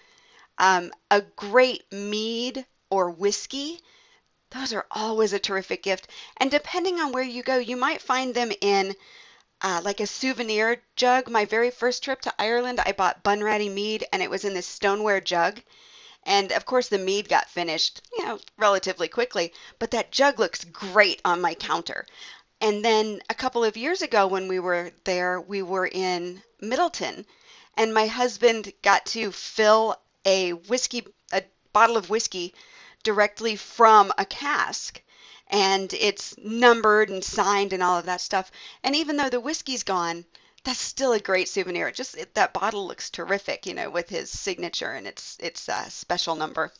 Um, 0.56 0.92
a 1.10 1.20
great 1.20 1.90
mead 1.92 2.64
or 2.90 3.10
whiskey, 3.10 3.80
those 4.50 4.72
are 4.72 4.86
always 4.90 5.32
a 5.32 5.38
terrific 5.38 5.82
gift. 5.82 6.08
And 6.38 6.50
depending 6.50 7.00
on 7.00 7.12
where 7.12 7.22
you 7.22 7.42
go, 7.42 7.58
you 7.58 7.76
might 7.76 8.00
find 8.00 8.34
them 8.34 8.50
in 8.60 8.94
uh, 9.62 9.80
like 9.84 10.00
a 10.00 10.06
souvenir 10.06 10.82
jug. 10.96 11.28
My 11.28 11.44
very 11.44 11.70
first 11.70 12.02
trip 12.02 12.20
to 12.22 12.34
Ireland, 12.38 12.80
I 12.84 12.92
bought 12.92 13.22
Bunratty 13.24 13.72
mead 13.72 14.04
and 14.12 14.22
it 14.22 14.30
was 14.30 14.44
in 14.44 14.54
this 14.54 14.66
stoneware 14.66 15.20
jug. 15.20 15.60
And 16.24 16.52
of 16.52 16.66
course, 16.66 16.88
the 16.88 16.98
mead 16.98 17.28
got 17.28 17.48
finished, 17.48 18.02
you 18.16 18.24
know, 18.24 18.38
relatively 18.56 19.08
quickly, 19.08 19.52
but 19.78 19.90
that 19.92 20.12
jug 20.12 20.38
looks 20.38 20.64
great 20.64 21.20
on 21.24 21.40
my 21.40 21.54
counter. 21.54 22.06
And 22.60 22.84
then 22.84 23.22
a 23.30 23.34
couple 23.34 23.64
of 23.64 23.76
years 23.76 24.02
ago, 24.02 24.26
when 24.26 24.48
we 24.48 24.58
were 24.58 24.90
there, 25.04 25.40
we 25.40 25.62
were 25.62 25.86
in 25.86 26.42
Midleton, 26.60 27.24
and 27.76 27.94
my 27.94 28.06
husband 28.06 28.72
got 28.82 29.06
to 29.06 29.30
fill 29.30 29.96
a 30.24 30.50
whiskey, 30.52 31.06
a 31.32 31.44
bottle 31.72 31.96
of 31.96 32.10
whiskey 32.10 32.52
directly 33.04 33.54
from 33.54 34.12
a 34.18 34.24
cask 34.24 35.00
and 35.50 35.92
it's 35.94 36.36
numbered 36.38 37.10
and 37.10 37.24
signed 37.24 37.72
and 37.72 37.82
all 37.82 37.98
of 37.98 38.06
that 38.06 38.20
stuff. 38.20 38.50
And 38.82 38.94
even 38.94 39.16
though 39.16 39.30
the 39.30 39.40
whiskey's 39.40 39.82
gone, 39.82 40.24
that's 40.64 40.80
still 40.80 41.12
a 41.12 41.20
great 41.20 41.48
souvenir. 41.48 41.90
Just 41.90 42.16
it, 42.16 42.34
that 42.34 42.52
bottle 42.52 42.86
looks 42.86 43.10
terrific, 43.10 43.66
you 43.66 43.74
know, 43.74 43.90
with 43.90 44.08
his 44.08 44.30
signature 44.30 44.92
and 44.92 45.06
its 45.06 45.36
its 45.40 45.68
uh, 45.68 45.88
special 45.88 46.34
number. 46.34 46.72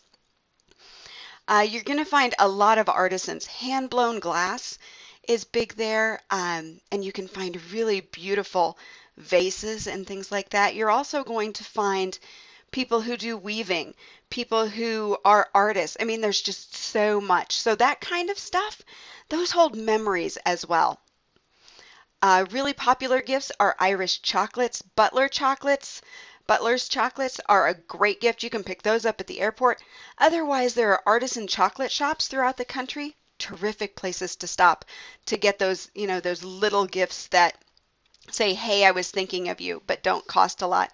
Uh, 1.47 1.67
you're 1.69 1.83
going 1.83 1.99
to 1.99 2.05
find 2.05 2.35
a 2.39 2.49
lot 2.49 2.77
of 2.77 2.91
artisans. 2.91 3.47
Hand 3.47 3.89
blown 3.89 4.19
glass 4.19 4.79
is 5.27 5.45
big 5.45 5.75
there, 5.77 6.21
um, 6.31 6.81
and 6.93 7.03
you 7.03 7.13
can 7.13 7.29
find 7.29 7.73
really 7.73 8.01
beautiful 8.01 8.79
vases 9.17 9.87
and 9.87 10.07
things 10.07 10.31
like 10.31 10.51
that. 10.51 10.75
You're 10.75 10.91
also 10.91 11.25
going 11.25 11.55
to 11.55 11.65
find 11.65 12.19
people 12.71 13.01
who 13.01 13.17
do 13.17 13.37
weaving, 13.37 13.95
people 14.31 14.69
who 14.69 15.17
are 15.25 15.49
artists. 15.55 15.97
I 16.01 16.05
mean, 16.05 16.21
there's 16.21 16.43
just 16.43 16.75
so 16.75 17.21
much. 17.21 17.57
So 17.57 17.75
that 17.75 18.01
kind 18.01 18.31
of 18.31 18.39
stuff, 18.39 18.83
those 19.29 19.51
hold 19.51 19.77
memories 19.77 20.37
as 20.39 20.67
well. 20.67 21.01
Uh, 22.21 22.45
really 22.51 22.73
popular 22.73 23.23
gifts 23.23 23.53
are 23.61 23.77
Irish 23.79 24.23
chocolates, 24.23 24.83
Butler 24.83 25.29
chocolates. 25.29 26.03
Butler's 26.49 26.89
chocolates 26.89 27.41
are 27.47 27.69
a 27.69 27.75
great 27.75 28.21
gift. 28.21 28.43
You 28.43 28.51
can 28.51 28.65
pick 28.65 28.83
those 28.83 29.07
up 29.07 29.21
at 29.21 29.27
the 29.27 29.41
airport. 29.41 29.83
Otherwise, 30.17 30.75
there 30.75 30.93
are 30.93 31.03
artisan 31.07 31.47
chocolate 31.47 31.93
shops 31.93 32.27
throughout 32.27 32.57
the 32.57 32.65
country. 32.65 33.17
Terrific 33.39 33.95
places 33.95 34.35
to 34.37 34.47
stop 34.47 34.85
to 35.27 35.37
get 35.37 35.59
those, 35.59 35.91
you 35.95 36.07
know, 36.07 36.19
those 36.19 36.43
little 36.43 36.87
gifts 36.87 37.29
that 37.29 37.57
say, 38.31 38.55
hey, 38.55 38.85
I 38.85 38.93
was 38.93 39.11
thinking 39.11 39.49
of 39.49 39.61
you, 39.61 39.83
but 39.87 40.03
don't 40.03 40.27
cost 40.27 40.63
a 40.63 40.67
lot. 40.67 40.93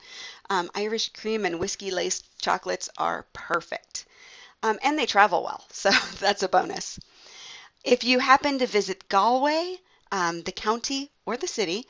Um, 0.51 0.71
Irish 0.75 1.11
cream 1.11 1.45
and 1.45 1.59
whiskey 1.59 1.91
laced 1.91 2.27
chocolates 2.41 2.89
are 2.99 3.27
perfect. 3.33 4.07
Um, 4.63 4.79
and 4.83 4.99
they 4.99 5.07
travel 5.07 5.43
well, 5.43 5.65
so 5.71 5.91
that's 6.21 6.43
a 6.43 6.49
bonus. 6.49 6.99
If 7.85 8.05
you 8.05 8.19
happen 8.19 8.59
to 8.59 8.67
visit 8.67 9.09
Galway, 9.09 9.79
um, 10.11 10.43
the 10.43 10.53
county 10.53 11.11
or 11.27 11.37
the 11.37 11.47
city, 11.49 11.87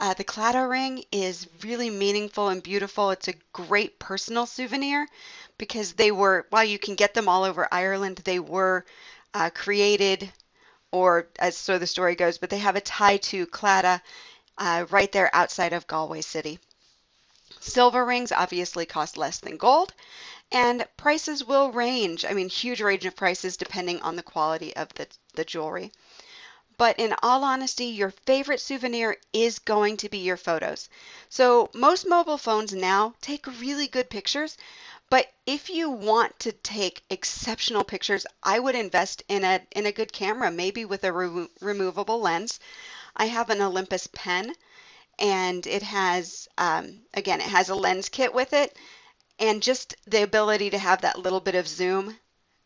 uh, 0.00 0.14
the 0.14 0.24
Claddagh 0.24 0.70
ring 0.70 1.04
is 1.10 1.48
really 1.62 1.90
meaningful 1.90 2.48
and 2.48 2.62
beautiful. 2.62 3.10
It's 3.10 3.28
a 3.28 3.34
great 3.52 3.98
personal 3.98 4.46
souvenir 4.46 5.08
because 5.58 5.92
they 5.92 6.12
were, 6.12 6.46
while 6.50 6.64
you 6.64 6.78
can 6.78 6.94
get 6.94 7.14
them 7.14 7.28
all 7.28 7.44
over 7.44 7.66
Ireland, 7.72 8.18
they 8.18 8.38
were 8.38 8.84
uh, 9.34 9.50
created, 9.50 10.30
or 10.92 11.28
as 11.38 11.56
so 11.56 11.78
the 11.78 11.86
story 11.86 12.14
goes, 12.14 12.38
but 12.38 12.50
they 12.50 12.58
have 12.58 12.76
a 12.76 12.80
tie 12.80 13.16
to 13.16 13.46
Claddagh 13.46 14.00
uh, 14.58 14.86
right 14.90 15.10
there 15.12 15.30
outside 15.34 15.72
of 15.72 15.86
Galway 15.86 16.20
City. 16.20 16.58
Silver 17.60 18.04
rings 18.04 18.30
obviously 18.30 18.84
cost 18.86 19.16
less 19.16 19.38
than 19.38 19.56
gold, 19.56 19.94
and 20.52 20.86
prices 20.96 21.42
will 21.42 21.72
range. 21.72 22.24
I 22.24 22.32
mean, 22.32 22.48
huge 22.48 22.80
range 22.80 23.06
of 23.06 23.16
prices 23.16 23.56
depending 23.56 24.00
on 24.02 24.16
the 24.16 24.22
quality 24.22 24.76
of 24.76 24.92
the, 24.94 25.08
the 25.34 25.44
jewelry. 25.44 25.90
But 26.76 26.98
in 27.00 27.14
all 27.22 27.42
honesty, 27.42 27.86
your 27.86 28.12
favorite 28.24 28.60
souvenir 28.60 29.16
is 29.32 29.58
going 29.58 29.96
to 29.96 30.08
be 30.08 30.18
your 30.18 30.36
photos. 30.36 30.88
So 31.28 31.70
most 31.74 32.06
mobile 32.06 32.38
phones 32.38 32.72
now 32.72 33.14
take 33.20 33.46
really 33.46 33.88
good 33.88 34.08
pictures, 34.08 34.56
but 35.10 35.32
if 35.46 35.70
you 35.70 35.90
want 35.90 36.38
to 36.40 36.52
take 36.52 37.02
exceptional 37.10 37.82
pictures, 37.82 38.26
I 38.42 38.60
would 38.60 38.76
invest 38.76 39.22
in 39.26 39.42
a 39.42 39.60
in 39.72 39.86
a 39.86 39.92
good 39.92 40.12
camera, 40.12 40.50
maybe 40.50 40.84
with 40.84 41.02
a 41.02 41.12
re 41.12 41.48
removable 41.60 42.20
lens. 42.20 42.60
I 43.18 43.26
have 43.26 43.50
an 43.50 43.60
Olympus 43.60 44.06
pen 44.06 44.54
and 45.18 45.66
it 45.66 45.82
has, 45.82 46.48
um, 46.56 47.00
again, 47.12 47.40
it 47.40 47.48
has 47.48 47.68
a 47.68 47.74
lens 47.74 48.08
kit 48.08 48.32
with 48.32 48.52
it. 48.52 48.76
And 49.40 49.62
just 49.62 49.96
the 50.06 50.22
ability 50.22 50.70
to 50.70 50.78
have 50.78 51.00
that 51.00 51.18
little 51.18 51.40
bit 51.40 51.56
of 51.56 51.66
zoom 51.66 52.18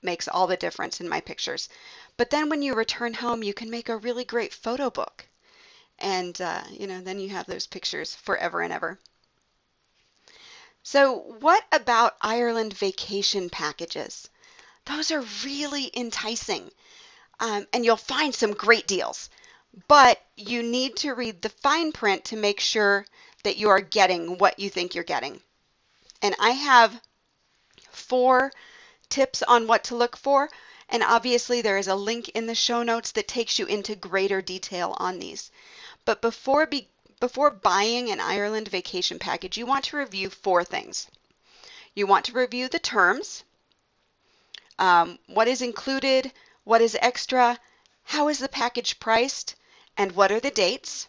makes 0.03 0.29
all 0.29 0.47
the 0.47 0.57
difference 0.57 1.01
in 1.01 1.09
my 1.09 1.21
pictures. 1.21 1.69
But 2.17 2.31
then 2.31 2.51
when 2.51 2.61
you 2.61 2.75
return 2.75 3.15
home, 3.15 3.43
you 3.43 3.55
can 3.55 3.71
make 3.71 3.89
a 3.89 3.97
really 3.97 4.25
great 4.25 4.53
photo 4.53 4.91
book. 4.91 5.27
And, 5.99 6.39
uh, 6.41 6.65
you 6.71 6.87
know, 6.87 7.01
then 7.01 7.19
you 7.19 7.31
have 7.31 7.47
those 7.47 7.67
pictures 7.67 8.15
forever 8.15 8.61
and 8.61 8.73
ever. 8.73 8.99
So, 10.83 11.15
what 11.41 11.65
about 11.71 12.17
Ireland 12.21 12.75
vacation 12.75 13.49
packages? 13.49 14.29
Those 14.85 15.11
are 15.11 15.25
really 15.45 15.91
enticing. 15.95 16.71
Um, 17.39 17.67
and 17.73 17.85
you'll 17.85 17.97
find 17.97 18.35
some 18.35 18.53
great 18.53 18.87
deals 18.87 19.31
but 19.89 20.23
you 20.37 20.63
need 20.63 20.97
to 20.97 21.15
read 21.15 21.41
the 21.41 21.49
fine 21.49 21.93
print 21.93 22.25
to 22.27 22.37
make 22.37 22.61
sure 22.61 23.07
that 23.43 23.57
you 23.57 23.71
are 23.71 23.81
getting 23.81 24.39
what 24.39 24.59
you 24.59 24.69
think 24.69 24.95
you're 24.95 25.05
getting. 25.05 25.41
And 26.21 26.35
I 26.39 26.51
have 26.51 27.01
four 27.91 28.53
tips 29.09 29.43
on 29.43 29.67
what 29.67 29.85
to 29.85 29.97
look 29.97 30.17
for. 30.17 30.51
And 30.89 31.03
obviously, 31.03 31.63
there 31.63 31.79
is 31.79 31.89
a 31.89 31.95
link 31.95 32.29
in 32.31 32.47
the 32.47 32.55
show 32.55 32.83
notes 32.83 33.13
that 33.13 33.27
takes 33.27 33.59
you 33.59 33.67
into 33.67 33.97
greater 33.97 34.43
detail 34.43 34.95
on 34.99 35.19
these. 35.19 35.51
But 36.05 36.21
before, 36.21 36.67
be, 36.67 36.89
before 37.19 37.51
buying 37.51 38.11
an 38.11 38.21
Ireland 38.21 38.69
vacation 38.69 39.19
package, 39.19 39.57
you 39.57 39.65
want 39.65 39.87
to 39.87 39.97
review 39.97 40.29
four 40.29 40.65
things. 40.65 41.07
You 41.95 42.07
want 42.07 42.27
to 42.27 42.33
review 42.33 42.69
the 42.69 42.79
terms, 42.79 43.45
um, 44.79 45.19
what 45.27 45.49
is 45.49 45.63
included, 45.63 46.33
what 46.65 46.81
is 46.81 46.97
extra, 47.01 47.59
how 48.05 48.29
is 48.29 48.39
the 48.39 48.49
package 48.49 48.99
priced, 48.99 49.55
and 49.97 50.13
what 50.13 50.33
are 50.33 50.41
the 50.41 50.51
dates. 50.51 51.09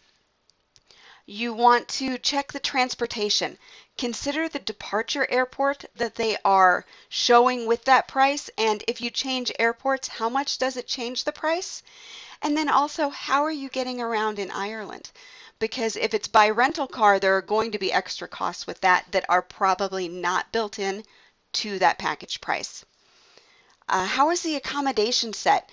You 1.26 1.52
want 1.52 1.88
to 2.00 2.18
check 2.18 2.52
the 2.52 2.60
transportation. 2.60 3.58
Consider 3.96 4.48
the 4.48 4.58
departure 4.58 5.26
airport 5.30 5.84
that 5.96 6.16
they 6.16 6.36
are 6.44 6.84
showing 7.08 7.66
with 7.66 7.84
that 7.84 8.08
price, 8.08 8.50
and 8.58 8.84
if 8.86 9.00
you 9.00 9.10
change 9.10 9.52
airports, 9.58 10.08
how 10.08 10.28
much 10.28 10.58
does 10.58 10.76
it 10.76 10.86
change 10.86 11.24
the 11.24 11.32
price? 11.32 11.82
And 12.42 12.56
then 12.56 12.68
also, 12.68 13.08
how 13.08 13.42
are 13.44 13.50
you 13.50 13.68
getting 13.68 14.00
around 14.00 14.38
in 14.38 14.50
Ireland? 14.50 15.10
because 15.58 15.96
if 15.96 16.12
it's 16.14 16.28
by 16.28 16.50
rental 16.50 16.86
car, 16.86 17.18
there 17.18 17.36
are 17.36 17.42
going 17.42 17.72
to 17.72 17.78
be 17.78 17.92
extra 17.92 18.28
costs 18.28 18.66
with 18.66 18.80
that 18.80 19.06
that 19.12 19.24
are 19.28 19.42
probably 19.42 20.08
not 20.08 20.52
built 20.52 20.78
in 20.78 21.02
to 21.52 21.78
that 21.78 21.98
package 21.98 22.40
price. 22.40 22.84
Uh, 23.88 24.04
how 24.04 24.30
is 24.30 24.42
the 24.42 24.56
accommodation 24.56 25.32
set? 25.32 25.70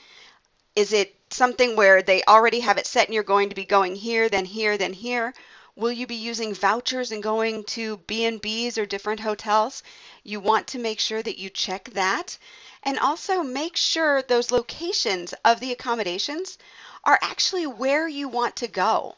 Is 0.75 0.93
it 0.93 1.15
something 1.29 1.75
where 1.75 2.01
they 2.01 2.23
already 2.23 2.61
have 2.61 2.77
it 2.77 2.87
set 2.87 3.07
and 3.07 3.13
you're 3.13 3.23
going 3.23 3.49
to 3.49 3.55
be 3.55 3.65
going 3.65 3.95
here, 3.95 4.29
then 4.29 4.45
here, 4.45 4.77
then 4.77 4.93
here? 4.93 5.33
Will 5.75 5.91
you 5.91 6.05
be 6.05 6.15
using 6.15 6.53
vouchers 6.53 7.11
and 7.11 7.23
going 7.23 7.63
to 7.65 7.97
B&Bs 7.97 8.77
or 8.77 8.85
different 8.85 9.21
hotels? 9.21 9.83
You 10.23 10.39
want 10.39 10.67
to 10.67 10.79
make 10.79 10.99
sure 10.99 11.21
that 11.21 11.37
you 11.37 11.49
check 11.49 11.85
that. 11.91 12.37
And 12.83 12.99
also 12.99 13.43
make 13.43 13.77
sure 13.77 14.21
those 14.21 14.51
locations 14.51 15.33
of 15.45 15.59
the 15.59 15.71
accommodations 15.71 16.57
are 17.03 17.19
actually 17.21 17.67
where 17.67 18.07
you 18.07 18.27
want 18.27 18.55
to 18.57 18.67
go. 18.67 19.15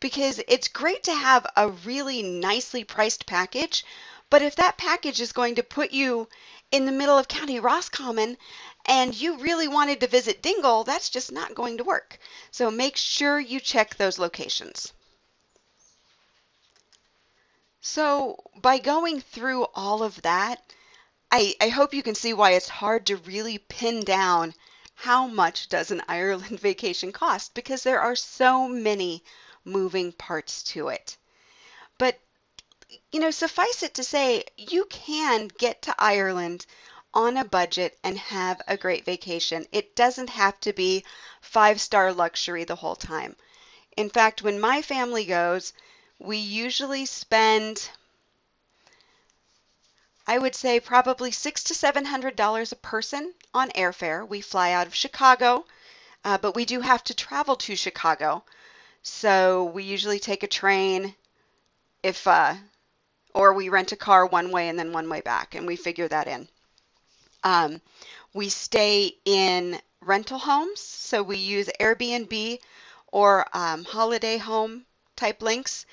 Because 0.00 0.40
it's 0.48 0.68
great 0.68 1.04
to 1.04 1.14
have 1.14 1.46
a 1.56 1.68
really 1.68 2.22
nicely 2.22 2.84
priced 2.84 3.26
package, 3.26 3.84
but 4.30 4.42
if 4.42 4.56
that 4.56 4.76
package 4.76 5.20
is 5.20 5.32
going 5.32 5.54
to 5.56 5.62
put 5.62 5.92
you 5.92 6.28
in 6.70 6.86
the 6.86 6.92
middle 6.92 7.16
of 7.16 7.28
County 7.28 7.60
Roscommon 7.60 8.36
and 8.86 9.18
you 9.18 9.38
really 9.38 9.68
wanted 9.68 10.00
to 10.00 10.06
visit 10.06 10.42
Dingle, 10.42 10.84
that's 10.84 11.10
just 11.10 11.32
not 11.32 11.54
going 11.54 11.78
to 11.78 11.84
work. 11.84 12.18
So 12.50 12.70
make 12.70 12.96
sure 12.96 13.38
you 13.38 13.60
check 13.60 13.96
those 13.96 14.18
locations. 14.18 14.92
So 17.80 18.38
by 18.56 18.78
going 18.78 19.20
through 19.20 19.66
all 19.74 20.02
of 20.02 20.20
that, 20.22 20.62
I, 21.30 21.54
I 21.60 21.68
hope 21.68 21.94
you 21.94 22.02
can 22.02 22.14
see 22.14 22.32
why 22.32 22.52
it's 22.52 22.68
hard 22.68 23.06
to 23.06 23.16
really 23.16 23.58
pin 23.58 24.04
down 24.04 24.54
how 24.94 25.26
much 25.26 25.68
does 25.68 25.90
an 25.90 26.02
Ireland 26.08 26.60
vacation 26.60 27.12
cost 27.12 27.54
because 27.54 27.82
there 27.82 28.00
are 28.00 28.16
so 28.16 28.68
many 28.68 29.22
moving 29.64 30.12
parts 30.12 30.62
to 30.74 30.88
it. 30.88 31.16
But 31.98 32.18
you 33.10 33.20
know, 33.20 33.30
suffice 33.30 33.82
it 33.82 33.94
to 33.94 34.04
say, 34.04 34.44
you 34.56 34.84
can 34.86 35.48
get 35.58 35.82
to 35.82 35.94
Ireland 35.98 36.66
on 37.14 37.36
a 37.38 37.44
budget 37.44 37.98
and 38.04 38.18
have 38.18 38.60
a 38.68 38.76
great 38.76 39.04
vacation. 39.04 39.66
It 39.72 39.96
doesn't 39.96 40.28
have 40.30 40.60
to 40.60 40.72
be 40.72 41.04
five 41.40 41.80
star 41.80 42.12
luxury 42.12 42.64
the 42.64 42.76
whole 42.76 42.96
time. 42.96 43.36
In 43.96 44.10
fact, 44.10 44.42
when 44.42 44.60
my 44.60 44.82
family 44.82 45.24
goes, 45.24 45.72
we 46.18 46.36
usually 46.36 47.06
spend, 47.06 47.88
I 50.26 50.38
would 50.38 50.54
say, 50.54 50.80
probably 50.80 51.30
six 51.30 51.64
to 51.64 51.74
seven 51.74 52.04
hundred 52.04 52.36
dollars 52.36 52.72
a 52.72 52.76
person 52.76 53.32
on 53.54 53.70
airfare. 53.70 54.26
We 54.28 54.40
fly 54.40 54.72
out 54.72 54.86
of 54.86 54.94
Chicago, 54.94 55.66
uh, 56.24 56.38
but 56.38 56.54
we 56.54 56.64
do 56.64 56.80
have 56.80 57.04
to 57.04 57.14
travel 57.14 57.56
to 57.56 57.76
Chicago, 57.76 58.44
so 59.02 59.64
we 59.64 59.84
usually 59.84 60.18
take 60.18 60.42
a 60.42 60.48
train. 60.48 61.14
If 62.02 62.26
uh, 62.26 62.56
or 63.34 63.52
we 63.52 63.68
rent 63.68 63.92
a 63.92 63.96
car 63.96 64.26
one 64.26 64.50
way 64.50 64.68
and 64.68 64.78
then 64.78 64.92
one 64.92 65.08
way 65.08 65.20
back, 65.20 65.54
and 65.54 65.66
we 65.66 65.76
figure 65.76 66.08
that 66.08 66.28
in. 66.28 66.48
Um, 67.44 67.80
we 68.32 68.48
stay 68.48 69.16
in 69.24 69.80
rental 70.00 70.38
homes, 70.38 70.80
so 70.80 71.22
we 71.22 71.36
use 71.36 71.68
Airbnb 71.80 72.58
or 73.12 73.46
um, 73.56 73.84
holiday 73.84 74.38
home 74.38 74.86
type 75.16 75.42
links 75.42 75.86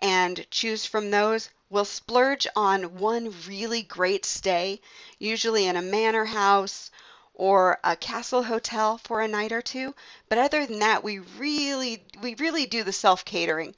and 0.00 0.46
choose 0.50 0.86
from 0.86 1.10
those. 1.10 1.50
We'll 1.70 1.84
splurge 1.84 2.46
on 2.56 2.98
one 2.98 3.34
really 3.46 3.82
great 3.82 4.24
stay, 4.24 4.80
usually 5.18 5.66
in 5.66 5.76
a 5.76 5.82
manor 5.82 6.24
house 6.24 6.90
or 7.34 7.78
a 7.84 7.96
castle 7.96 8.42
hotel 8.42 8.98
for 8.98 9.20
a 9.20 9.28
night 9.28 9.52
or 9.52 9.62
two. 9.62 9.94
But 10.28 10.38
other 10.38 10.66
than 10.66 10.80
that, 10.80 11.04
we 11.04 11.18
really 11.18 12.04
we 12.22 12.34
really 12.36 12.66
do 12.66 12.84
the 12.84 12.92
self 12.92 13.24
catering 13.24 13.74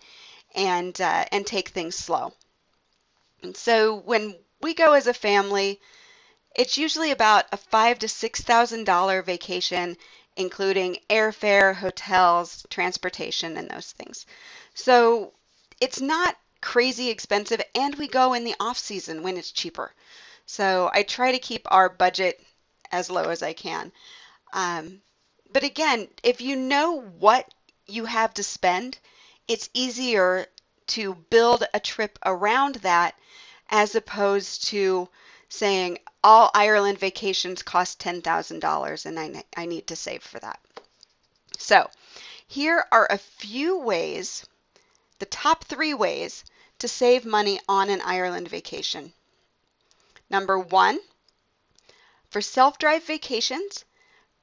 and 0.54 1.00
uh, 1.00 1.26
and 1.33 1.47
take 1.47 1.71
things 1.71 1.97
slow. 1.97 2.33
And 3.42 3.56
so 3.56 3.95
when 3.95 4.37
we 4.61 4.75
go 4.75 4.92
as 4.92 5.06
a 5.06 5.14
family, 5.14 5.80
it's 6.56 6.78
usually 6.78 7.10
about 7.10 7.44
a 7.52 7.56
five 7.56 7.98
to 8.00 8.08
six 8.08 8.40
thousand 8.40 8.84
dollar 8.84 9.22
vacation, 9.22 9.97
including 10.36 10.99
airfare, 11.10 11.75
hotels, 11.75 12.66
transportation, 12.71 13.56
and 13.56 13.69
those 13.69 13.92
things. 13.92 14.26
So 14.75 15.32
it's 15.80 16.00
not 16.00 16.36
crazy 16.62 17.10
expensive, 17.10 17.60
and 17.75 17.95
we 17.97 18.08
go 18.08 18.32
in 18.32 18.45
the 18.45 18.56
off 18.58 18.78
season 18.78 19.23
when 19.23 19.36
it's 19.36 19.52
cheaper. 19.52 19.92
So 20.47 20.90
I 20.92 21.02
try 21.02 21.32
to 21.32 21.38
keep 21.38 21.66
our 21.71 21.88
budget 21.88 22.42
as 22.90 23.10
low 23.10 23.25
as 23.25 23.42
I 23.42 23.52
can. 23.52 23.92
Um, 24.52 25.02
but 25.52 25.62
again, 25.62 26.08
if 26.23 26.40
you 26.40 26.56
know 26.56 27.00
what 27.19 27.52
you 27.86 28.06
have 28.06 28.32
to 28.34 28.42
spend, 28.42 28.99
it's 29.47 29.69
easier 29.75 30.47
to 30.88 31.14
build 31.30 31.64
a 31.75 31.80
trip 31.80 32.19
around 32.25 32.76
that 32.76 33.14
as 33.69 33.95
opposed 33.95 34.64
to 34.69 35.08
saying 35.49 35.99
all 36.23 36.50
Ireland 36.54 36.99
vacations 36.99 37.63
cost 37.63 37.99
$10,000 38.00 39.06
and 39.06 39.21
I, 39.21 39.45
I 39.56 39.67
need 39.67 39.87
to 39.89 39.97
save 39.97 40.23
for 40.23 40.39
that. 40.41 40.61
So 41.59 41.89
here 42.47 42.85
are 42.93 43.06
a 43.11 43.19
few 43.19 43.78
ways, 43.78 44.47
the 45.19 45.26
top 45.26 45.65
three 45.65 45.95
ways 45.95 46.45
to 46.78 46.89
save 46.89 47.25
money 47.25 47.61
on 47.69 47.89
an 47.89 48.00
Ireland 48.02 48.49
vacation. 48.49 49.13
Number 50.28 50.59
one, 50.59 50.99
for 52.30 52.41
self-drive 52.41 53.04
vacations, 53.04 53.85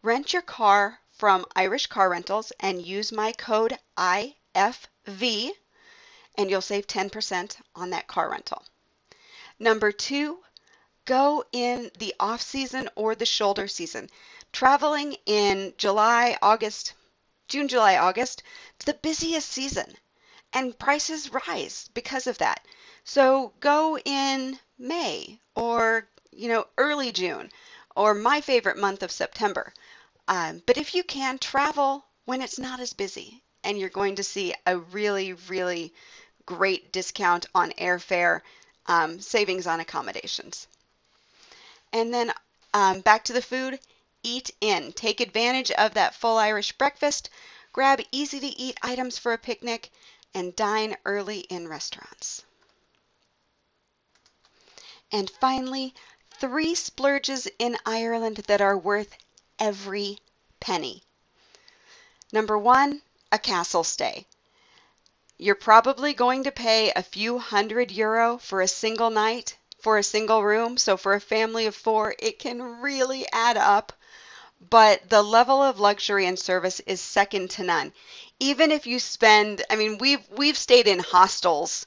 rent 0.01 0.33
your 0.33 0.41
car 0.41 0.99
from 1.11 1.45
Irish 1.55 1.87
Car 1.87 2.09
Rentals 2.09 2.51
and 2.59 2.85
use 2.85 3.11
my 3.11 3.31
code 3.33 3.77
IFV 3.97 5.51
and 6.35 6.49
you'll 6.49 6.61
save 6.61 6.87
10% 6.87 7.55
on 7.75 7.91
that 7.91 8.07
car 8.07 8.31
rental. 8.31 8.63
Number 9.59 9.91
two, 9.91 10.39
go 11.05 11.43
in 11.51 11.91
the 11.99 12.13
off 12.19 12.41
season 12.41 12.89
or 12.95 13.15
the 13.15 13.25
shoulder 13.25 13.67
season. 13.67 14.09
Traveling 14.51 15.15
in 15.25 15.73
July, 15.77 16.37
August, 16.41 16.93
June, 17.47 17.67
July, 17.67 17.97
August, 17.97 18.43
it's 18.75 18.85
the 18.85 18.93
busiest 18.93 19.49
season 19.49 19.95
and 20.53 20.77
prices 20.77 21.31
rise 21.33 21.89
because 21.93 22.27
of 22.27 22.37
that. 22.37 22.65
So 23.03 23.53
go 23.59 23.97
in 23.97 24.59
May 24.77 25.39
or, 25.55 26.07
you 26.31 26.47
know, 26.47 26.67
early 26.77 27.11
June 27.11 27.49
or 27.95 28.13
my 28.13 28.41
favorite 28.41 28.77
month 28.77 29.03
of 29.03 29.11
September. 29.11 29.73
Um, 30.27 30.61
but 30.65 30.77
if 30.77 30.95
you 30.95 31.03
can, 31.03 31.37
travel 31.37 32.05
when 32.25 32.41
it's 32.41 32.59
not 32.59 32.79
as 32.79 32.93
busy 32.93 33.43
and 33.63 33.77
you're 33.77 33.89
going 33.89 34.15
to 34.15 34.23
see 34.23 34.53
a 34.65 34.77
really, 34.77 35.33
really 35.33 35.93
great 36.45 36.91
discount 36.91 37.45
on 37.53 37.71
airfare, 37.71 38.41
um, 38.85 39.19
savings 39.19 39.67
on 39.67 39.79
accommodations. 39.79 40.67
And 41.93 42.13
then 42.13 42.33
um, 42.73 43.01
back 43.01 43.23
to 43.25 43.33
the 43.33 43.41
food, 43.41 43.79
eat 44.23 44.49
in. 44.59 44.91
Take 44.93 45.21
advantage 45.21 45.71
of 45.71 45.93
that 45.93 46.15
full 46.15 46.37
Irish 46.37 46.71
breakfast, 46.73 47.29
grab 47.71 48.01
easy 48.11 48.39
to 48.39 48.47
eat 48.47 48.77
items 48.81 49.17
for 49.17 49.31
a 49.31 49.37
picnic, 49.37 49.91
and 50.33 50.55
dine 50.55 50.97
early 51.05 51.41
in 51.41 51.67
restaurants. 51.67 52.43
And 55.11 55.29
finally, 55.29 55.93
three 56.39 56.73
splurges 56.73 57.47
in 57.59 57.77
Ireland 57.85 58.37
that 58.47 58.61
are 58.61 58.77
worth 58.77 59.15
every 59.59 60.17
penny. 60.59 61.03
Number 62.31 62.57
one, 62.57 63.03
a 63.31 63.37
castle 63.37 63.83
stay. 63.83 64.25
You're 65.37 65.53
probably 65.53 66.13
going 66.13 66.45
to 66.45 66.51
pay 66.51 66.91
a 66.91 67.03
few 67.03 67.37
hundred 67.37 67.91
euro 67.91 68.39
for 68.39 68.61
a 68.61 68.67
single 68.67 69.11
night 69.11 69.55
for 69.83 69.97
a 69.97 70.03
single 70.03 70.43
room. 70.43 70.77
So 70.77 70.97
for 70.97 71.13
a 71.13 71.21
family 71.21 71.67
of 71.67 71.75
four, 71.75 72.15
it 72.17 72.39
can 72.39 72.81
really 72.81 73.25
add 73.31 73.57
up. 73.57 73.93
But 74.69 75.09
the 75.09 75.21
level 75.21 75.61
of 75.61 75.79
luxury 75.79 76.25
and 76.25 76.39
service 76.39 76.79
is 76.81 77.01
second 77.01 77.51
to 77.51 77.63
none. 77.63 77.91
Even 78.39 78.71
if 78.71 78.87
you 78.87 78.97
spend, 78.97 79.61
I 79.69 79.75
mean, 79.75 79.97
we've 79.97 80.25
we've 80.37 80.57
stayed 80.57 80.87
in 80.87 80.99
hostels 80.99 81.85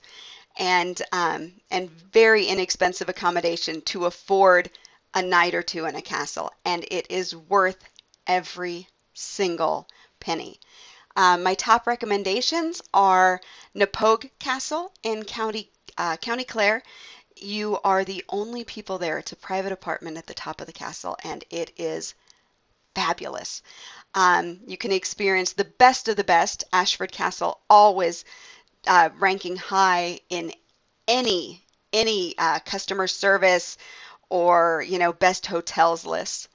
and 0.58 1.00
um, 1.10 1.52
and 1.70 1.90
very 1.90 2.46
inexpensive 2.46 3.08
accommodation 3.08 3.80
to 3.82 4.04
afford 4.04 4.70
a 5.14 5.22
night 5.22 5.54
or 5.54 5.62
two 5.62 5.86
in 5.86 5.96
a 5.96 6.02
castle, 6.02 6.52
and 6.66 6.84
it 6.90 7.06
is 7.10 7.34
worth 7.34 7.82
every 8.26 8.86
single 9.14 9.88
penny. 10.20 10.60
Um, 11.16 11.42
my 11.42 11.54
top 11.54 11.86
recommendations 11.86 12.82
are 12.92 13.40
Knappogue 13.74 14.28
Castle 14.38 14.92
in 15.02 15.24
County 15.24 15.70
uh, 15.96 16.18
County 16.18 16.44
Clare 16.44 16.82
you 17.36 17.78
are 17.84 18.04
the 18.04 18.24
only 18.28 18.64
people 18.64 18.98
there. 18.98 19.18
It's 19.18 19.32
a 19.32 19.36
private 19.36 19.72
apartment 19.72 20.16
at 20.16 20.26
the 20.26 20.34
top 20.34 20.60
of 20.60 20.66
the 20.66 20.72
castle, 20.72 21.16
and 21.22 21.44
it 21.50 21.72
is 21.76 22.14
fabulous. 22.94 23.62
Um, 24.14 24.60
you 24.66 24.76
can 24.76 24.92
experience 24.92 25.52
the 25.52 25.64
best 25.64 26.08
of 26.08 26.16
the 26.16 26.24
best. 26.24 26.64
Ashford 26.72 27.12
Castle 27.12 27.60
always 27.68 28.24
uh, 28.86 29.10
ranking 29.18 29.56
high 29.56 30.20
in 30.30 30.52
any 31.06 31.62
any 31.92 32.34
uh, 32.38 32.58
customer 32.60 33.06
service 33.06 33.78
or 34.28 34.84
you 34.86 34.98
know 34.98 35.12
best 35.12 35.46
hotels 35.46 36.04
list, 36.04 36.48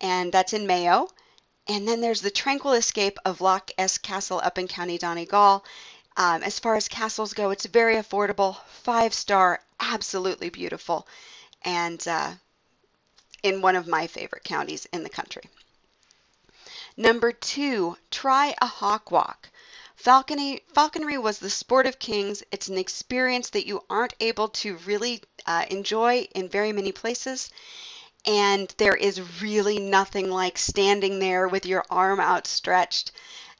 and 0.00 0.32
that's 0.32 0.52
in 0.52 0.66
Mayo. 0.66 1.08
And 1.66 1.88
then 1.88 2.00
there's 2.02 2.20
the 2.20 2.30
tranquil 2.30 2.74
escape 2.74 3.18
of 3.24 3.40
Lough 3.40 3.60
Eske 3.78 4.02
Castle 4.02 4.40
up 4.44 4.58
in 4.58 4.68
County 4.68 4.98
Donegal. 4.98 5.64
Um, 6.16 6.42
as 6.42 6.60
far 6.60 6.76
as 6.76 6.88
castles 6.88 7.32
go, 7.32 7.50
it's 7.50 7.66
very 7.66 7.96
affordable, 7.96 8.56
five 8.66 9.12
star, 9.12 9.60
absolutely 9.80 10.48
beautiful, 10.48 11.08
and 11.62 12.06
uh, 12.06 12.34
in 13.42 13.60
one 13.60 13.74
of 13.76 13.88
my 13.88 14.06
favorite 14.06 14.44
counties 14.44 14.86
in 14.92 15.02
the 15.02 15.08
country. 15.08 15.42
Number 16.96 17.32
two, 17.32 17.96
try 18.10 18.54
a 18.60 18.66
hawk 18.66 19.10
walk. 19.10 19.48
Falconry, 19.96 20.62
falconry 20.72 21.18
was 21.18 21.38
the 21.38 21.50
sport 21.50 21.86
of 21.86 21.98
kings. 21.98 22.42
It's 22.52 22.68
an 22.68 22.78
experience 22.78 23.50
that 23.50 23.66
you 23.66 23.82
aren't 23.90 24.14
able 24.20 24.48
to 24.48 24.76
really 24.78 25.22
uh, 25.46 25.64
enjoy 25.70 26.28
in 26.34 26.48
very 26.48 26.72
many 26.72 26.92
places. 26.92 27.50
And 28.24 28.72
there 28.78 28.94
is 28.94 29.40
really 29.42 29.78
nothing 29.78 30.30
like 30.30 30.58
standing 30.58 31.18
there 31.18 31.48
with 31.48 31.66
your 31.66 31.84
arm 31.90 32.20
outstretched 32.20 33.12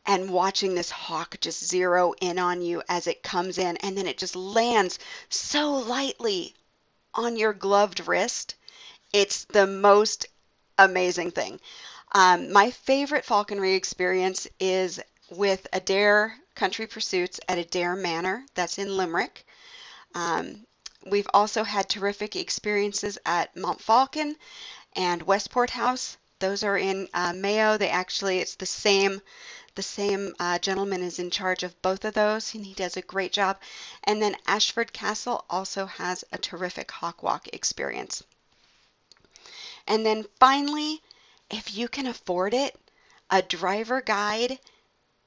and 0.06 0.30
watching 0.30 0.74
this 0.74 0.90
hawk 0.90 1.38
just 1.40 1.64
zero 1.64 2.14
in 2.20 2.38
on 2.38 2.60
you 2.62 2.82
as 2.88 3.06
it 3.06 3.22
comes 3.22 3.58
in 3.58 3.76
and 3.78 3.96
then 3.96 4.06
it 4.06 4.18
just 4.18 4.36
lands 4.36 4.98
so 5.28 5.72
lightly 5.74 6.54
on 7.14 7.36
your 7.36 7.52
gloved 7.52 8.06
wrist. 8.06 8.54
It's 9.12 9.44
the 9.44 9.66
most 9.66 10.26
amazing 10.78 11.30
thing. 11.30 11.60
Um, 12.12 12.52
my 12.52 12.70
favorite 12.70 13.24
falconry 13.24 13.74
experience 13.74 14.46
is 14.60 15.00
with 15.30 15.66
Adare 15.72 16.32
Country 16.54 16.86
Pursuits 16.86 17.40
at 17.48 17.58
Adare 17.58 18.00
Manor, 18.00 18.44
that's 18.54 18.78
in 18.78 18.96
Limerick. 18.96 19.44
Um, 20.14 20.66
we've 21.06 21.28
also 21.34 21.64
had 21.64 21.88
terrific 21.88 22.36
experiences 22.36 23.18
at 23.26 23.56
Montfalcon 23.56 24.36
and 24.94 25.22
Westport 25.22 25.70
House. 25.70 26.16
Those 26.38 26.62
are 26.62 26.78
in 26.78 27.08
uh, 27.14 27.32
Mayo. 27.32 27.76
They 27.78 27.88
actually, 27.88 28.38
it's 28.38 28.54
the 28.56 28.66
same 28.66 29.20
the 29.74 29.82
same 29.82 30.34
uh, 30.38 30.58
gentleman 30.58 31.02
is 31.02 31.18
in 31.18 31.30
charge 31.30 31.62
of 31.62 31.80
both 31.82 32.04
of 32.04 32.14
those, 32.14 32.54
and 32.54 32.64
he 32.64 32.74
does 32.74 32.96
a 32.96 33.02
great 33.02 33.32
job. 33.32 33.58
And 34.04 34.22
then 34.22 34.36
Ashford 34.46 34.92
Castle 34.92 35.44
also 35.50 35.86
has 35.86 36.24
a 36.32 36.38
terrific 36.38 36.90
hawk 36.90 37.22
walk 37.22 37.48
experience. 37.52 38.22
And 39.86 40.04
then 40.04 40.26
finally, 40.38 41.02
if 41.50 41.74
you 41.74 41.88
can 41.88 42.06
afford 42.06 42.54
it, 42.54 42.78
a 43.30 43.42
driver 43.42 44.00
guide 44.00 44.58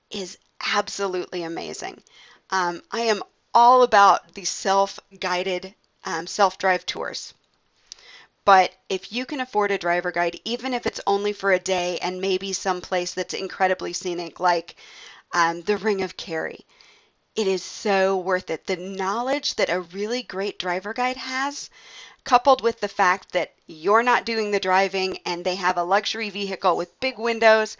is 0.09 0.37
absolutely 0.59 1.43
amazing. 1.43 2.01
Um, 2.49 2.81
I 2.91 3.01
am 3.01 3.23
all 3.53 3.83
about 3.83 4.33
the 4.33 4.45
self 4.45 4.99
guided 5.19 5.73
um, 6.05 6.27
self 6.27 6.57
drive 6.57 6.85
tours. 6.85 7.33
But 8.47 8.73
if 8.89 9.11
you 9.11 9.27
can 9.27 9.41
afford 9.41 9.71
a 9.71 9.77
driver 9.77 10.11
guide, 10.11 10.39
even 10.45 10.73
if 10.73 10.87
it's 10.87 11.01
only 11.05 11.33
for 11.33 11.51
a 11.51 11.59
day 11.59 11.99
and 12.01 12.21
maybe 12.21 12.53
someplace 12.53 13.13
that's 13.13 13.35
incredibly 13.35 13.93
scenic, 13.93 14.39
like 14.39 14.75
um, 15.33 15.63
the 15.63 15.77
Ring 15.77 16.01
of 16.03 16.17
Kerry, 16.17 16.65
it 17.35 17.47
is 17.47 17.63
so 17.63 18.17
worth 18.17 18.49
it. 18.49 18.65
The 18.67 18.75
knowledge 18.77 19.55
that 19.55 19.69
a 19.69 19.81
really 19.81 20.23
great 20.23 20.59
driver 20.59 20.93
guide 20.93 21.17
has, 21.17 21.69
coupled 22.23 22.61
with 22.61 22.79
the 22.81 22.87
fact 22.87 23.31
that 23.33 23.53
you're 23.67 24.03
not 24.03 24.25
doing 24.25 24.51
the 24.51 24.59
driving 24.59 25.19
and 25.25 25.45
they 25.45 25.55
have 25.55 25.77
a 25.77 25.83
luxury 25.83 26.29
vehicle 26.29 26.77
with 26.77 26.99
big 26.99 27.17
windows 27.19 27.77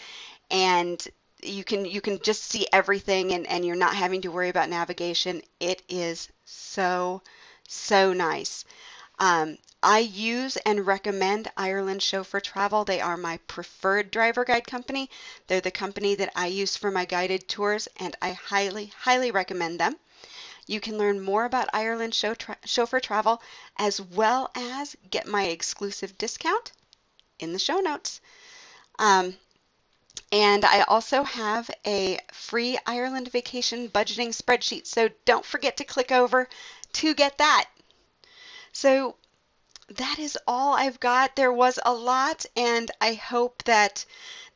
and 0.52 1.08
you 1.44 1.64
can 1.64 1.86
you 1.86 2.02
can 2.02 2.20
just 2.22 2.44
see 2.44 2.68
everything 2.74 3.34
and, 3.34 3.48
and 3.48 3.66
you're 3.66 3.76
not 3.76 3.96
having 3.96 4.22
to 4.22 4.32
worry 4.32 4.50
about 4.50 4.70
navigation. 4.70 5.42
It 5.60 5.84
is 5.90 6.30
so, 6.46 7.22
so 7.68 8.14
nice. 8.14 8.66
Um, 9.20 9.58
I 9.82 10.00
use 10.00 10.58
and 10.58 10.86
recommend 10.86 11.52
Ireland 11.56 12.02
Chauffeur 12.02 12.40
Travel. 12.40 12.84
They 12.84 13.00
are 13.00 13.18
my 13.18 13.38
preferred 13.48 14.12
driver 14.12 14.44
guide 14.44 14.66
company. 14.66 15.10
They're 15.48 15.62
the 15.62 15.72
company 15.72 16.16
that 16.16 16.32
I 16.36 16.48
use 16.48 16.76
for 16.76 16.92
my 16.92 17.06
guided 17.06 17.48
tours, 17.48 17.88
and 17.98 18.16
I 18.22 18.32
highly, 18.32 18.92
highly 18.98 19.32
recommend 19.32 19.80
them. 19.80 19.98
You 20.66 20.82
can 20.82 20.98
learn 20.98 21.22
more 21.22 21.46
about 21.46 21.70
Ireland 21.74 22.14
Chauffeur 22.14 23.00
Travel 23.00 23.42
as 23.78 24.02
well 24.02 24.52
as 24.56 24.96
get 25.10 25.28
my 25.28 25.46
exclusive 25.46 26.18
discount 26.18 26.74
in 27.40 27.54
the 27.54 27.60
show 27.60 27.80
notes. 27.80 28.20
Um, 29.00 29.38
and 30.32 30.66
I 30.66 30.82
also 30.82 31.24
have 31.24 31.72
a 31.86 32.20
free 32.34 32.78
Ireland 32.86 33.32
vacation 33.32 33.90
budgeting 33.90 34.36
spreadsheet, 34.36 34.86
so 34.88 35.10
don't 35.24 35.46
forget 35.46 35.78
to 35.78 35.86
click 35.86 36.12
over 36.12 36.50
to 36.94 37.14
get 37.14 37.38
that. 37.38 37.70
So 38.80 39.16
that 39.90 40.20
is 40.20 40.38
all 40.46 40.76
I've 40.76 41.00
got. 41.00 41.36
There 41.36 41.52
was 41.52 41.80
a 41.84 41.96
lot, 41.96 42.46
and 42.56 42.92
I 43.02 43.16
hope 43.16 43.64
that 43.64 44.06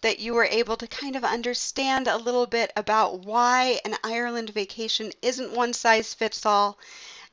that 0.01 0.19
you 0.19 0.35
were 0.35 0.45
able 0.45 0.77
to 0.77 0.85
kind 0.85 1.15
of 1.15 1.23
understand 1.23 2.07
a 2.07 2.17
little 2.17 2.45
bit 2.45 2.71
about 2.75 3.21
why 3.21 3.81
an 3.83 3.97
Ireland 4.03 4.51
vacation 4.51 5.11
isn't 5.23 5.53
one 5.53 5.73
size 5.73 6.13
fits 6.13 6.45
all, 6.45 6.77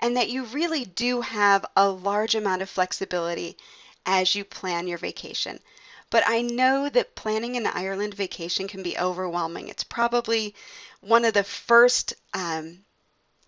and 0.01 0.17
that 0.17 0.31
you 0.31 0.45
really 0.45 0.87
do 0.87 1.21
have 1.21 1.67
a 1.77 1.91
large 1.91 2.35
amount 2.35 2.63
of 2.63 2.71
flexibility 2.71 3.59
as 4.07 4.35
you 4.35 4.43
plan 4.47 4.89
your 4.89 4.97
vacation. 4.97 5.61
But 6.09 6.25
I 6.27 6.41
know 6.41 6.89
that 6.89 7.15
planning 7.15 7.59
an 7.59 7.67
Ireland 7.67 8.15
vacation 8.15 8.67
can 8.67 8.83
be 8.83 8.97
overwhelming. 8.97 9.69
It's 9.69 9.85
probably 9.85 10.55
one 11.01 11.27
of 11.27 11.35
the 11.35 11.45
first 11.45 12.15
um, 12.33 12.87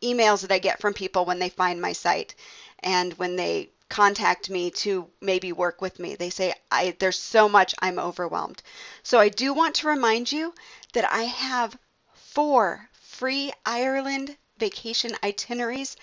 emails 0.03 0.41
that 0.43 0.53
I 0.53 0.59
get 0.59 0.81
from 0.81 0.95
people 0.95 1.25
when 1.25 1.39
they 1.39 1.51
find 1.51 1.81
my 1.81 1.93
site 1.93 2.35
and 2.83 3.13
when 3.15 3.37
they 3.37 3.71
contact 3.91 4.49
me 4.49 4.71
to 4.71 5.11
maybe 5.21 5.53
work 5.53 5.83
with 5.83 5.99
me. 5.99 6.15
They 6.15 6.31
say, 6.31 6.55
I, 6.71 6.97
there's 7.01 7.19
so 7.19 7.49
much, 7.49 7.75
I'm 7.81 7.99
overwhelmed. 7.99 8.63
So 9.03 9.19
I 9.19 9.29
do 9.29 9.53
want 9.53 9.75
to 9.77 9.89
remind 9.89 10.31
you 10.31 10.55
that 10.93 11.13
I 11.13 11.25
have 11.25 11.77
four 12.15 12.89
free 12.93 13.53
Ireland 13.67 14.37
vacation 14.59 15.17
itineraries 15.25 15.97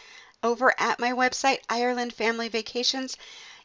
over 0.44 0.74
at 0.78 1.00
my 1.00 1.14
website, 1.14 1.60
Ireland 1.70 2.14
Family 2.14 2.50
Vacations. 2.50 3.16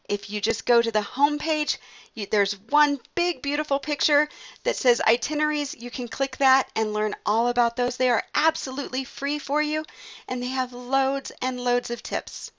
If 0.09 0.31
you 0.31 0.41
just 0.41 0.67
go 0.67 0.81
to 0.81 0.93
the 0.93 1.03
home 1.03 1.39
page, 1.39 1.79
you, 2.15 2.27
there's 2.27 2.59
one 2.71 3.01
big 3.17 3.43
beautiful 3.43 3.81
picture 3.81 4.29
that 4.63 4.77
says 4.77 5.01
itineraries. 5.01 5.75
You 5.75 5.91
can 5.91 6.07
click 6.07 6.37
that 6.37 6.71
and 6.77 6.93
learn 6.93 7.17
all 7.27 7.49
about 7.49 7.75
those. 7.75 7.97
They 7.97 8.11
are 8.11 8.25
absolutely 8.35 9.03
free 9.05 9.41
for 9.41 9.61
you 9.61 9.85
and 10.29 10.41
they 10.41 10.49
have 10.49 10.73
loads 10.73 11.33
and 11.43 11.61
loads 11.61 11.91
of 11.91 12.03
tips. 12.03 12.53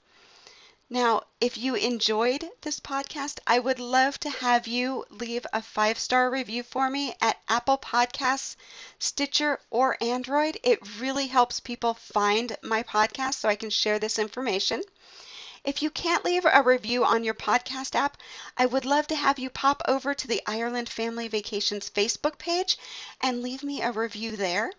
Now, 0.90 1.22
if 1.40 1.56
you 1.56 1.76
enjoyed 1.76 2.46
this 2.60 2.78
podcast, 2.78 3.40
I 3.46 3.58
would 3.58 3.78
love 3.78 4.20
to 4.20 4.28
have 4.28 4.66
you 4.66 5.06
leave 5.08 5.46
a 5.50 5.62
five 5.62 5.98
star 5.98 6.30
review 6.30 6.62
for 6.62 6.90
me 6.90 7.14
at 7.22 7.40
Apple 7.48 7.78
Podcasts, 7.78 8.54
Stitcher, 8.98 9.58
or 9.70 9.96
Android. 10.02 10.60
It 10.62 10.98
really 10.98 11.28
helps 11.28 11.58
people 11.58 11.94
find 11.94 12.58
my 12.62 12.82
podcast 12.82 13.34
so 13.34 13.48
I 13.48 13.56
can 13.56 13.70
share 13.70 13.98
this 13.98 14.18
information. 14.18 14.82
If 15.64 15.80
you 15.80 15.88
can't 15.88 16.22
leave 16.22 16.44
a 16.44 16.62
review 16.62 17.02
on 17.02 17.24
your 17.24 17.32
podcast 17.32 17.94
app, 17.94 18.18
I 18.58 18.66
would 18.66 18.84
love 18.84 19.06
to 19.06 19.16
have 19.16 19.38
you 19.38 19.48
pop 19.48 19.80
over 19.88 20.12
to 20.12 20.26
the 20.26 20.42
Ireland 20.46 20.90
Family 20.90 21.28
Vacations 21.28 21.88
Facebook 21.88 22.36
page 22.36 22.76
and 23.22 23.40
leave 23.40 23.62
me 23.62 23.80
a 23.80 23.90
review 23.90 24.36
there. 24.36 24.70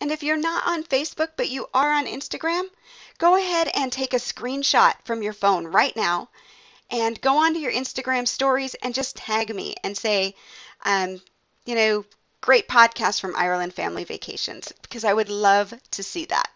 And 0.00 0.10
if 0.10 0.22
you're 0.22 0.36
not 0.36 0.66
on 0.66 0.84
Facebook 0.84 1.30
but 1.36 1.48
you 1.48 1.68
are 1.74 1.92
on 1.92 2.06
Instagram, 2.06 2.64
go 3.18 3.36
ahead 3.36 3.68
and 3.74 3.92
take 3.92 4.14
a 4.14 4.16
screenshot 4.16 4.94
from 5.04 5.22
your 5.22 5.32
phone 5.32 5.66
right 5.66 5.94
now 5.96 6.28
and 6.90 7.20
go 7.20 7.38
onto 7.38 7.60
your 7.60 7.72
Instagram 7.72 8.28
stories 8.28 8.74
and 8.74 8.94
just 8.94 9.16
tag 9.16 9.54
me 9.54 9.74
and 9.82 9.96
say, 9.96 10.34
um, 10.84 11.20
you 11.64 11.74
know, 11.74 12.04
great 12.40 12.68
podcast 12.68 13.20
from 13.20 13.36
Ireland 13.36 13.74
Family 13.74 14.04
Vacations 14.04 14.72
because 14.82 15.04
I 15.04 15.14
would 15.14 15.28
love 15.28 15.72
to 15.92 16.02
see 16.02 16.24
that. 16.26 16.50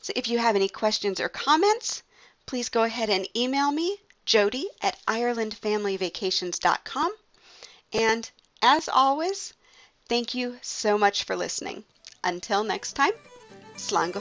So 0.00 0.12
if 0.14 0.28
you 0.28 0.38
have 0.38 0.54
any 0.54 0.68
questions 0.68 1.18
or 1.18 1.30
comments, 1.30 2.02
please 2.44 2.68
go 2.68 2.82
ahead 2.82 3.08
and 3.08 3.26
email 3.34 3.72
me, 3.72 3.96
Jody 4.26 4.68
at 4.82 4.98
IrelandFamilyVacations.com. 5.06 7.12
And 7.94 8.30
as 8.60 8.88
always, 8.88 9.54
thank 10.08 10.34
you 10.34 10.58
so 10.62 10.98
much 10.98 11.24
for 11.24 11.36
listening. 11.36 11.84
Until 12.22 12.64
next 12.64 12.94
time, 12.94 13.12
Slán 13.76 14.12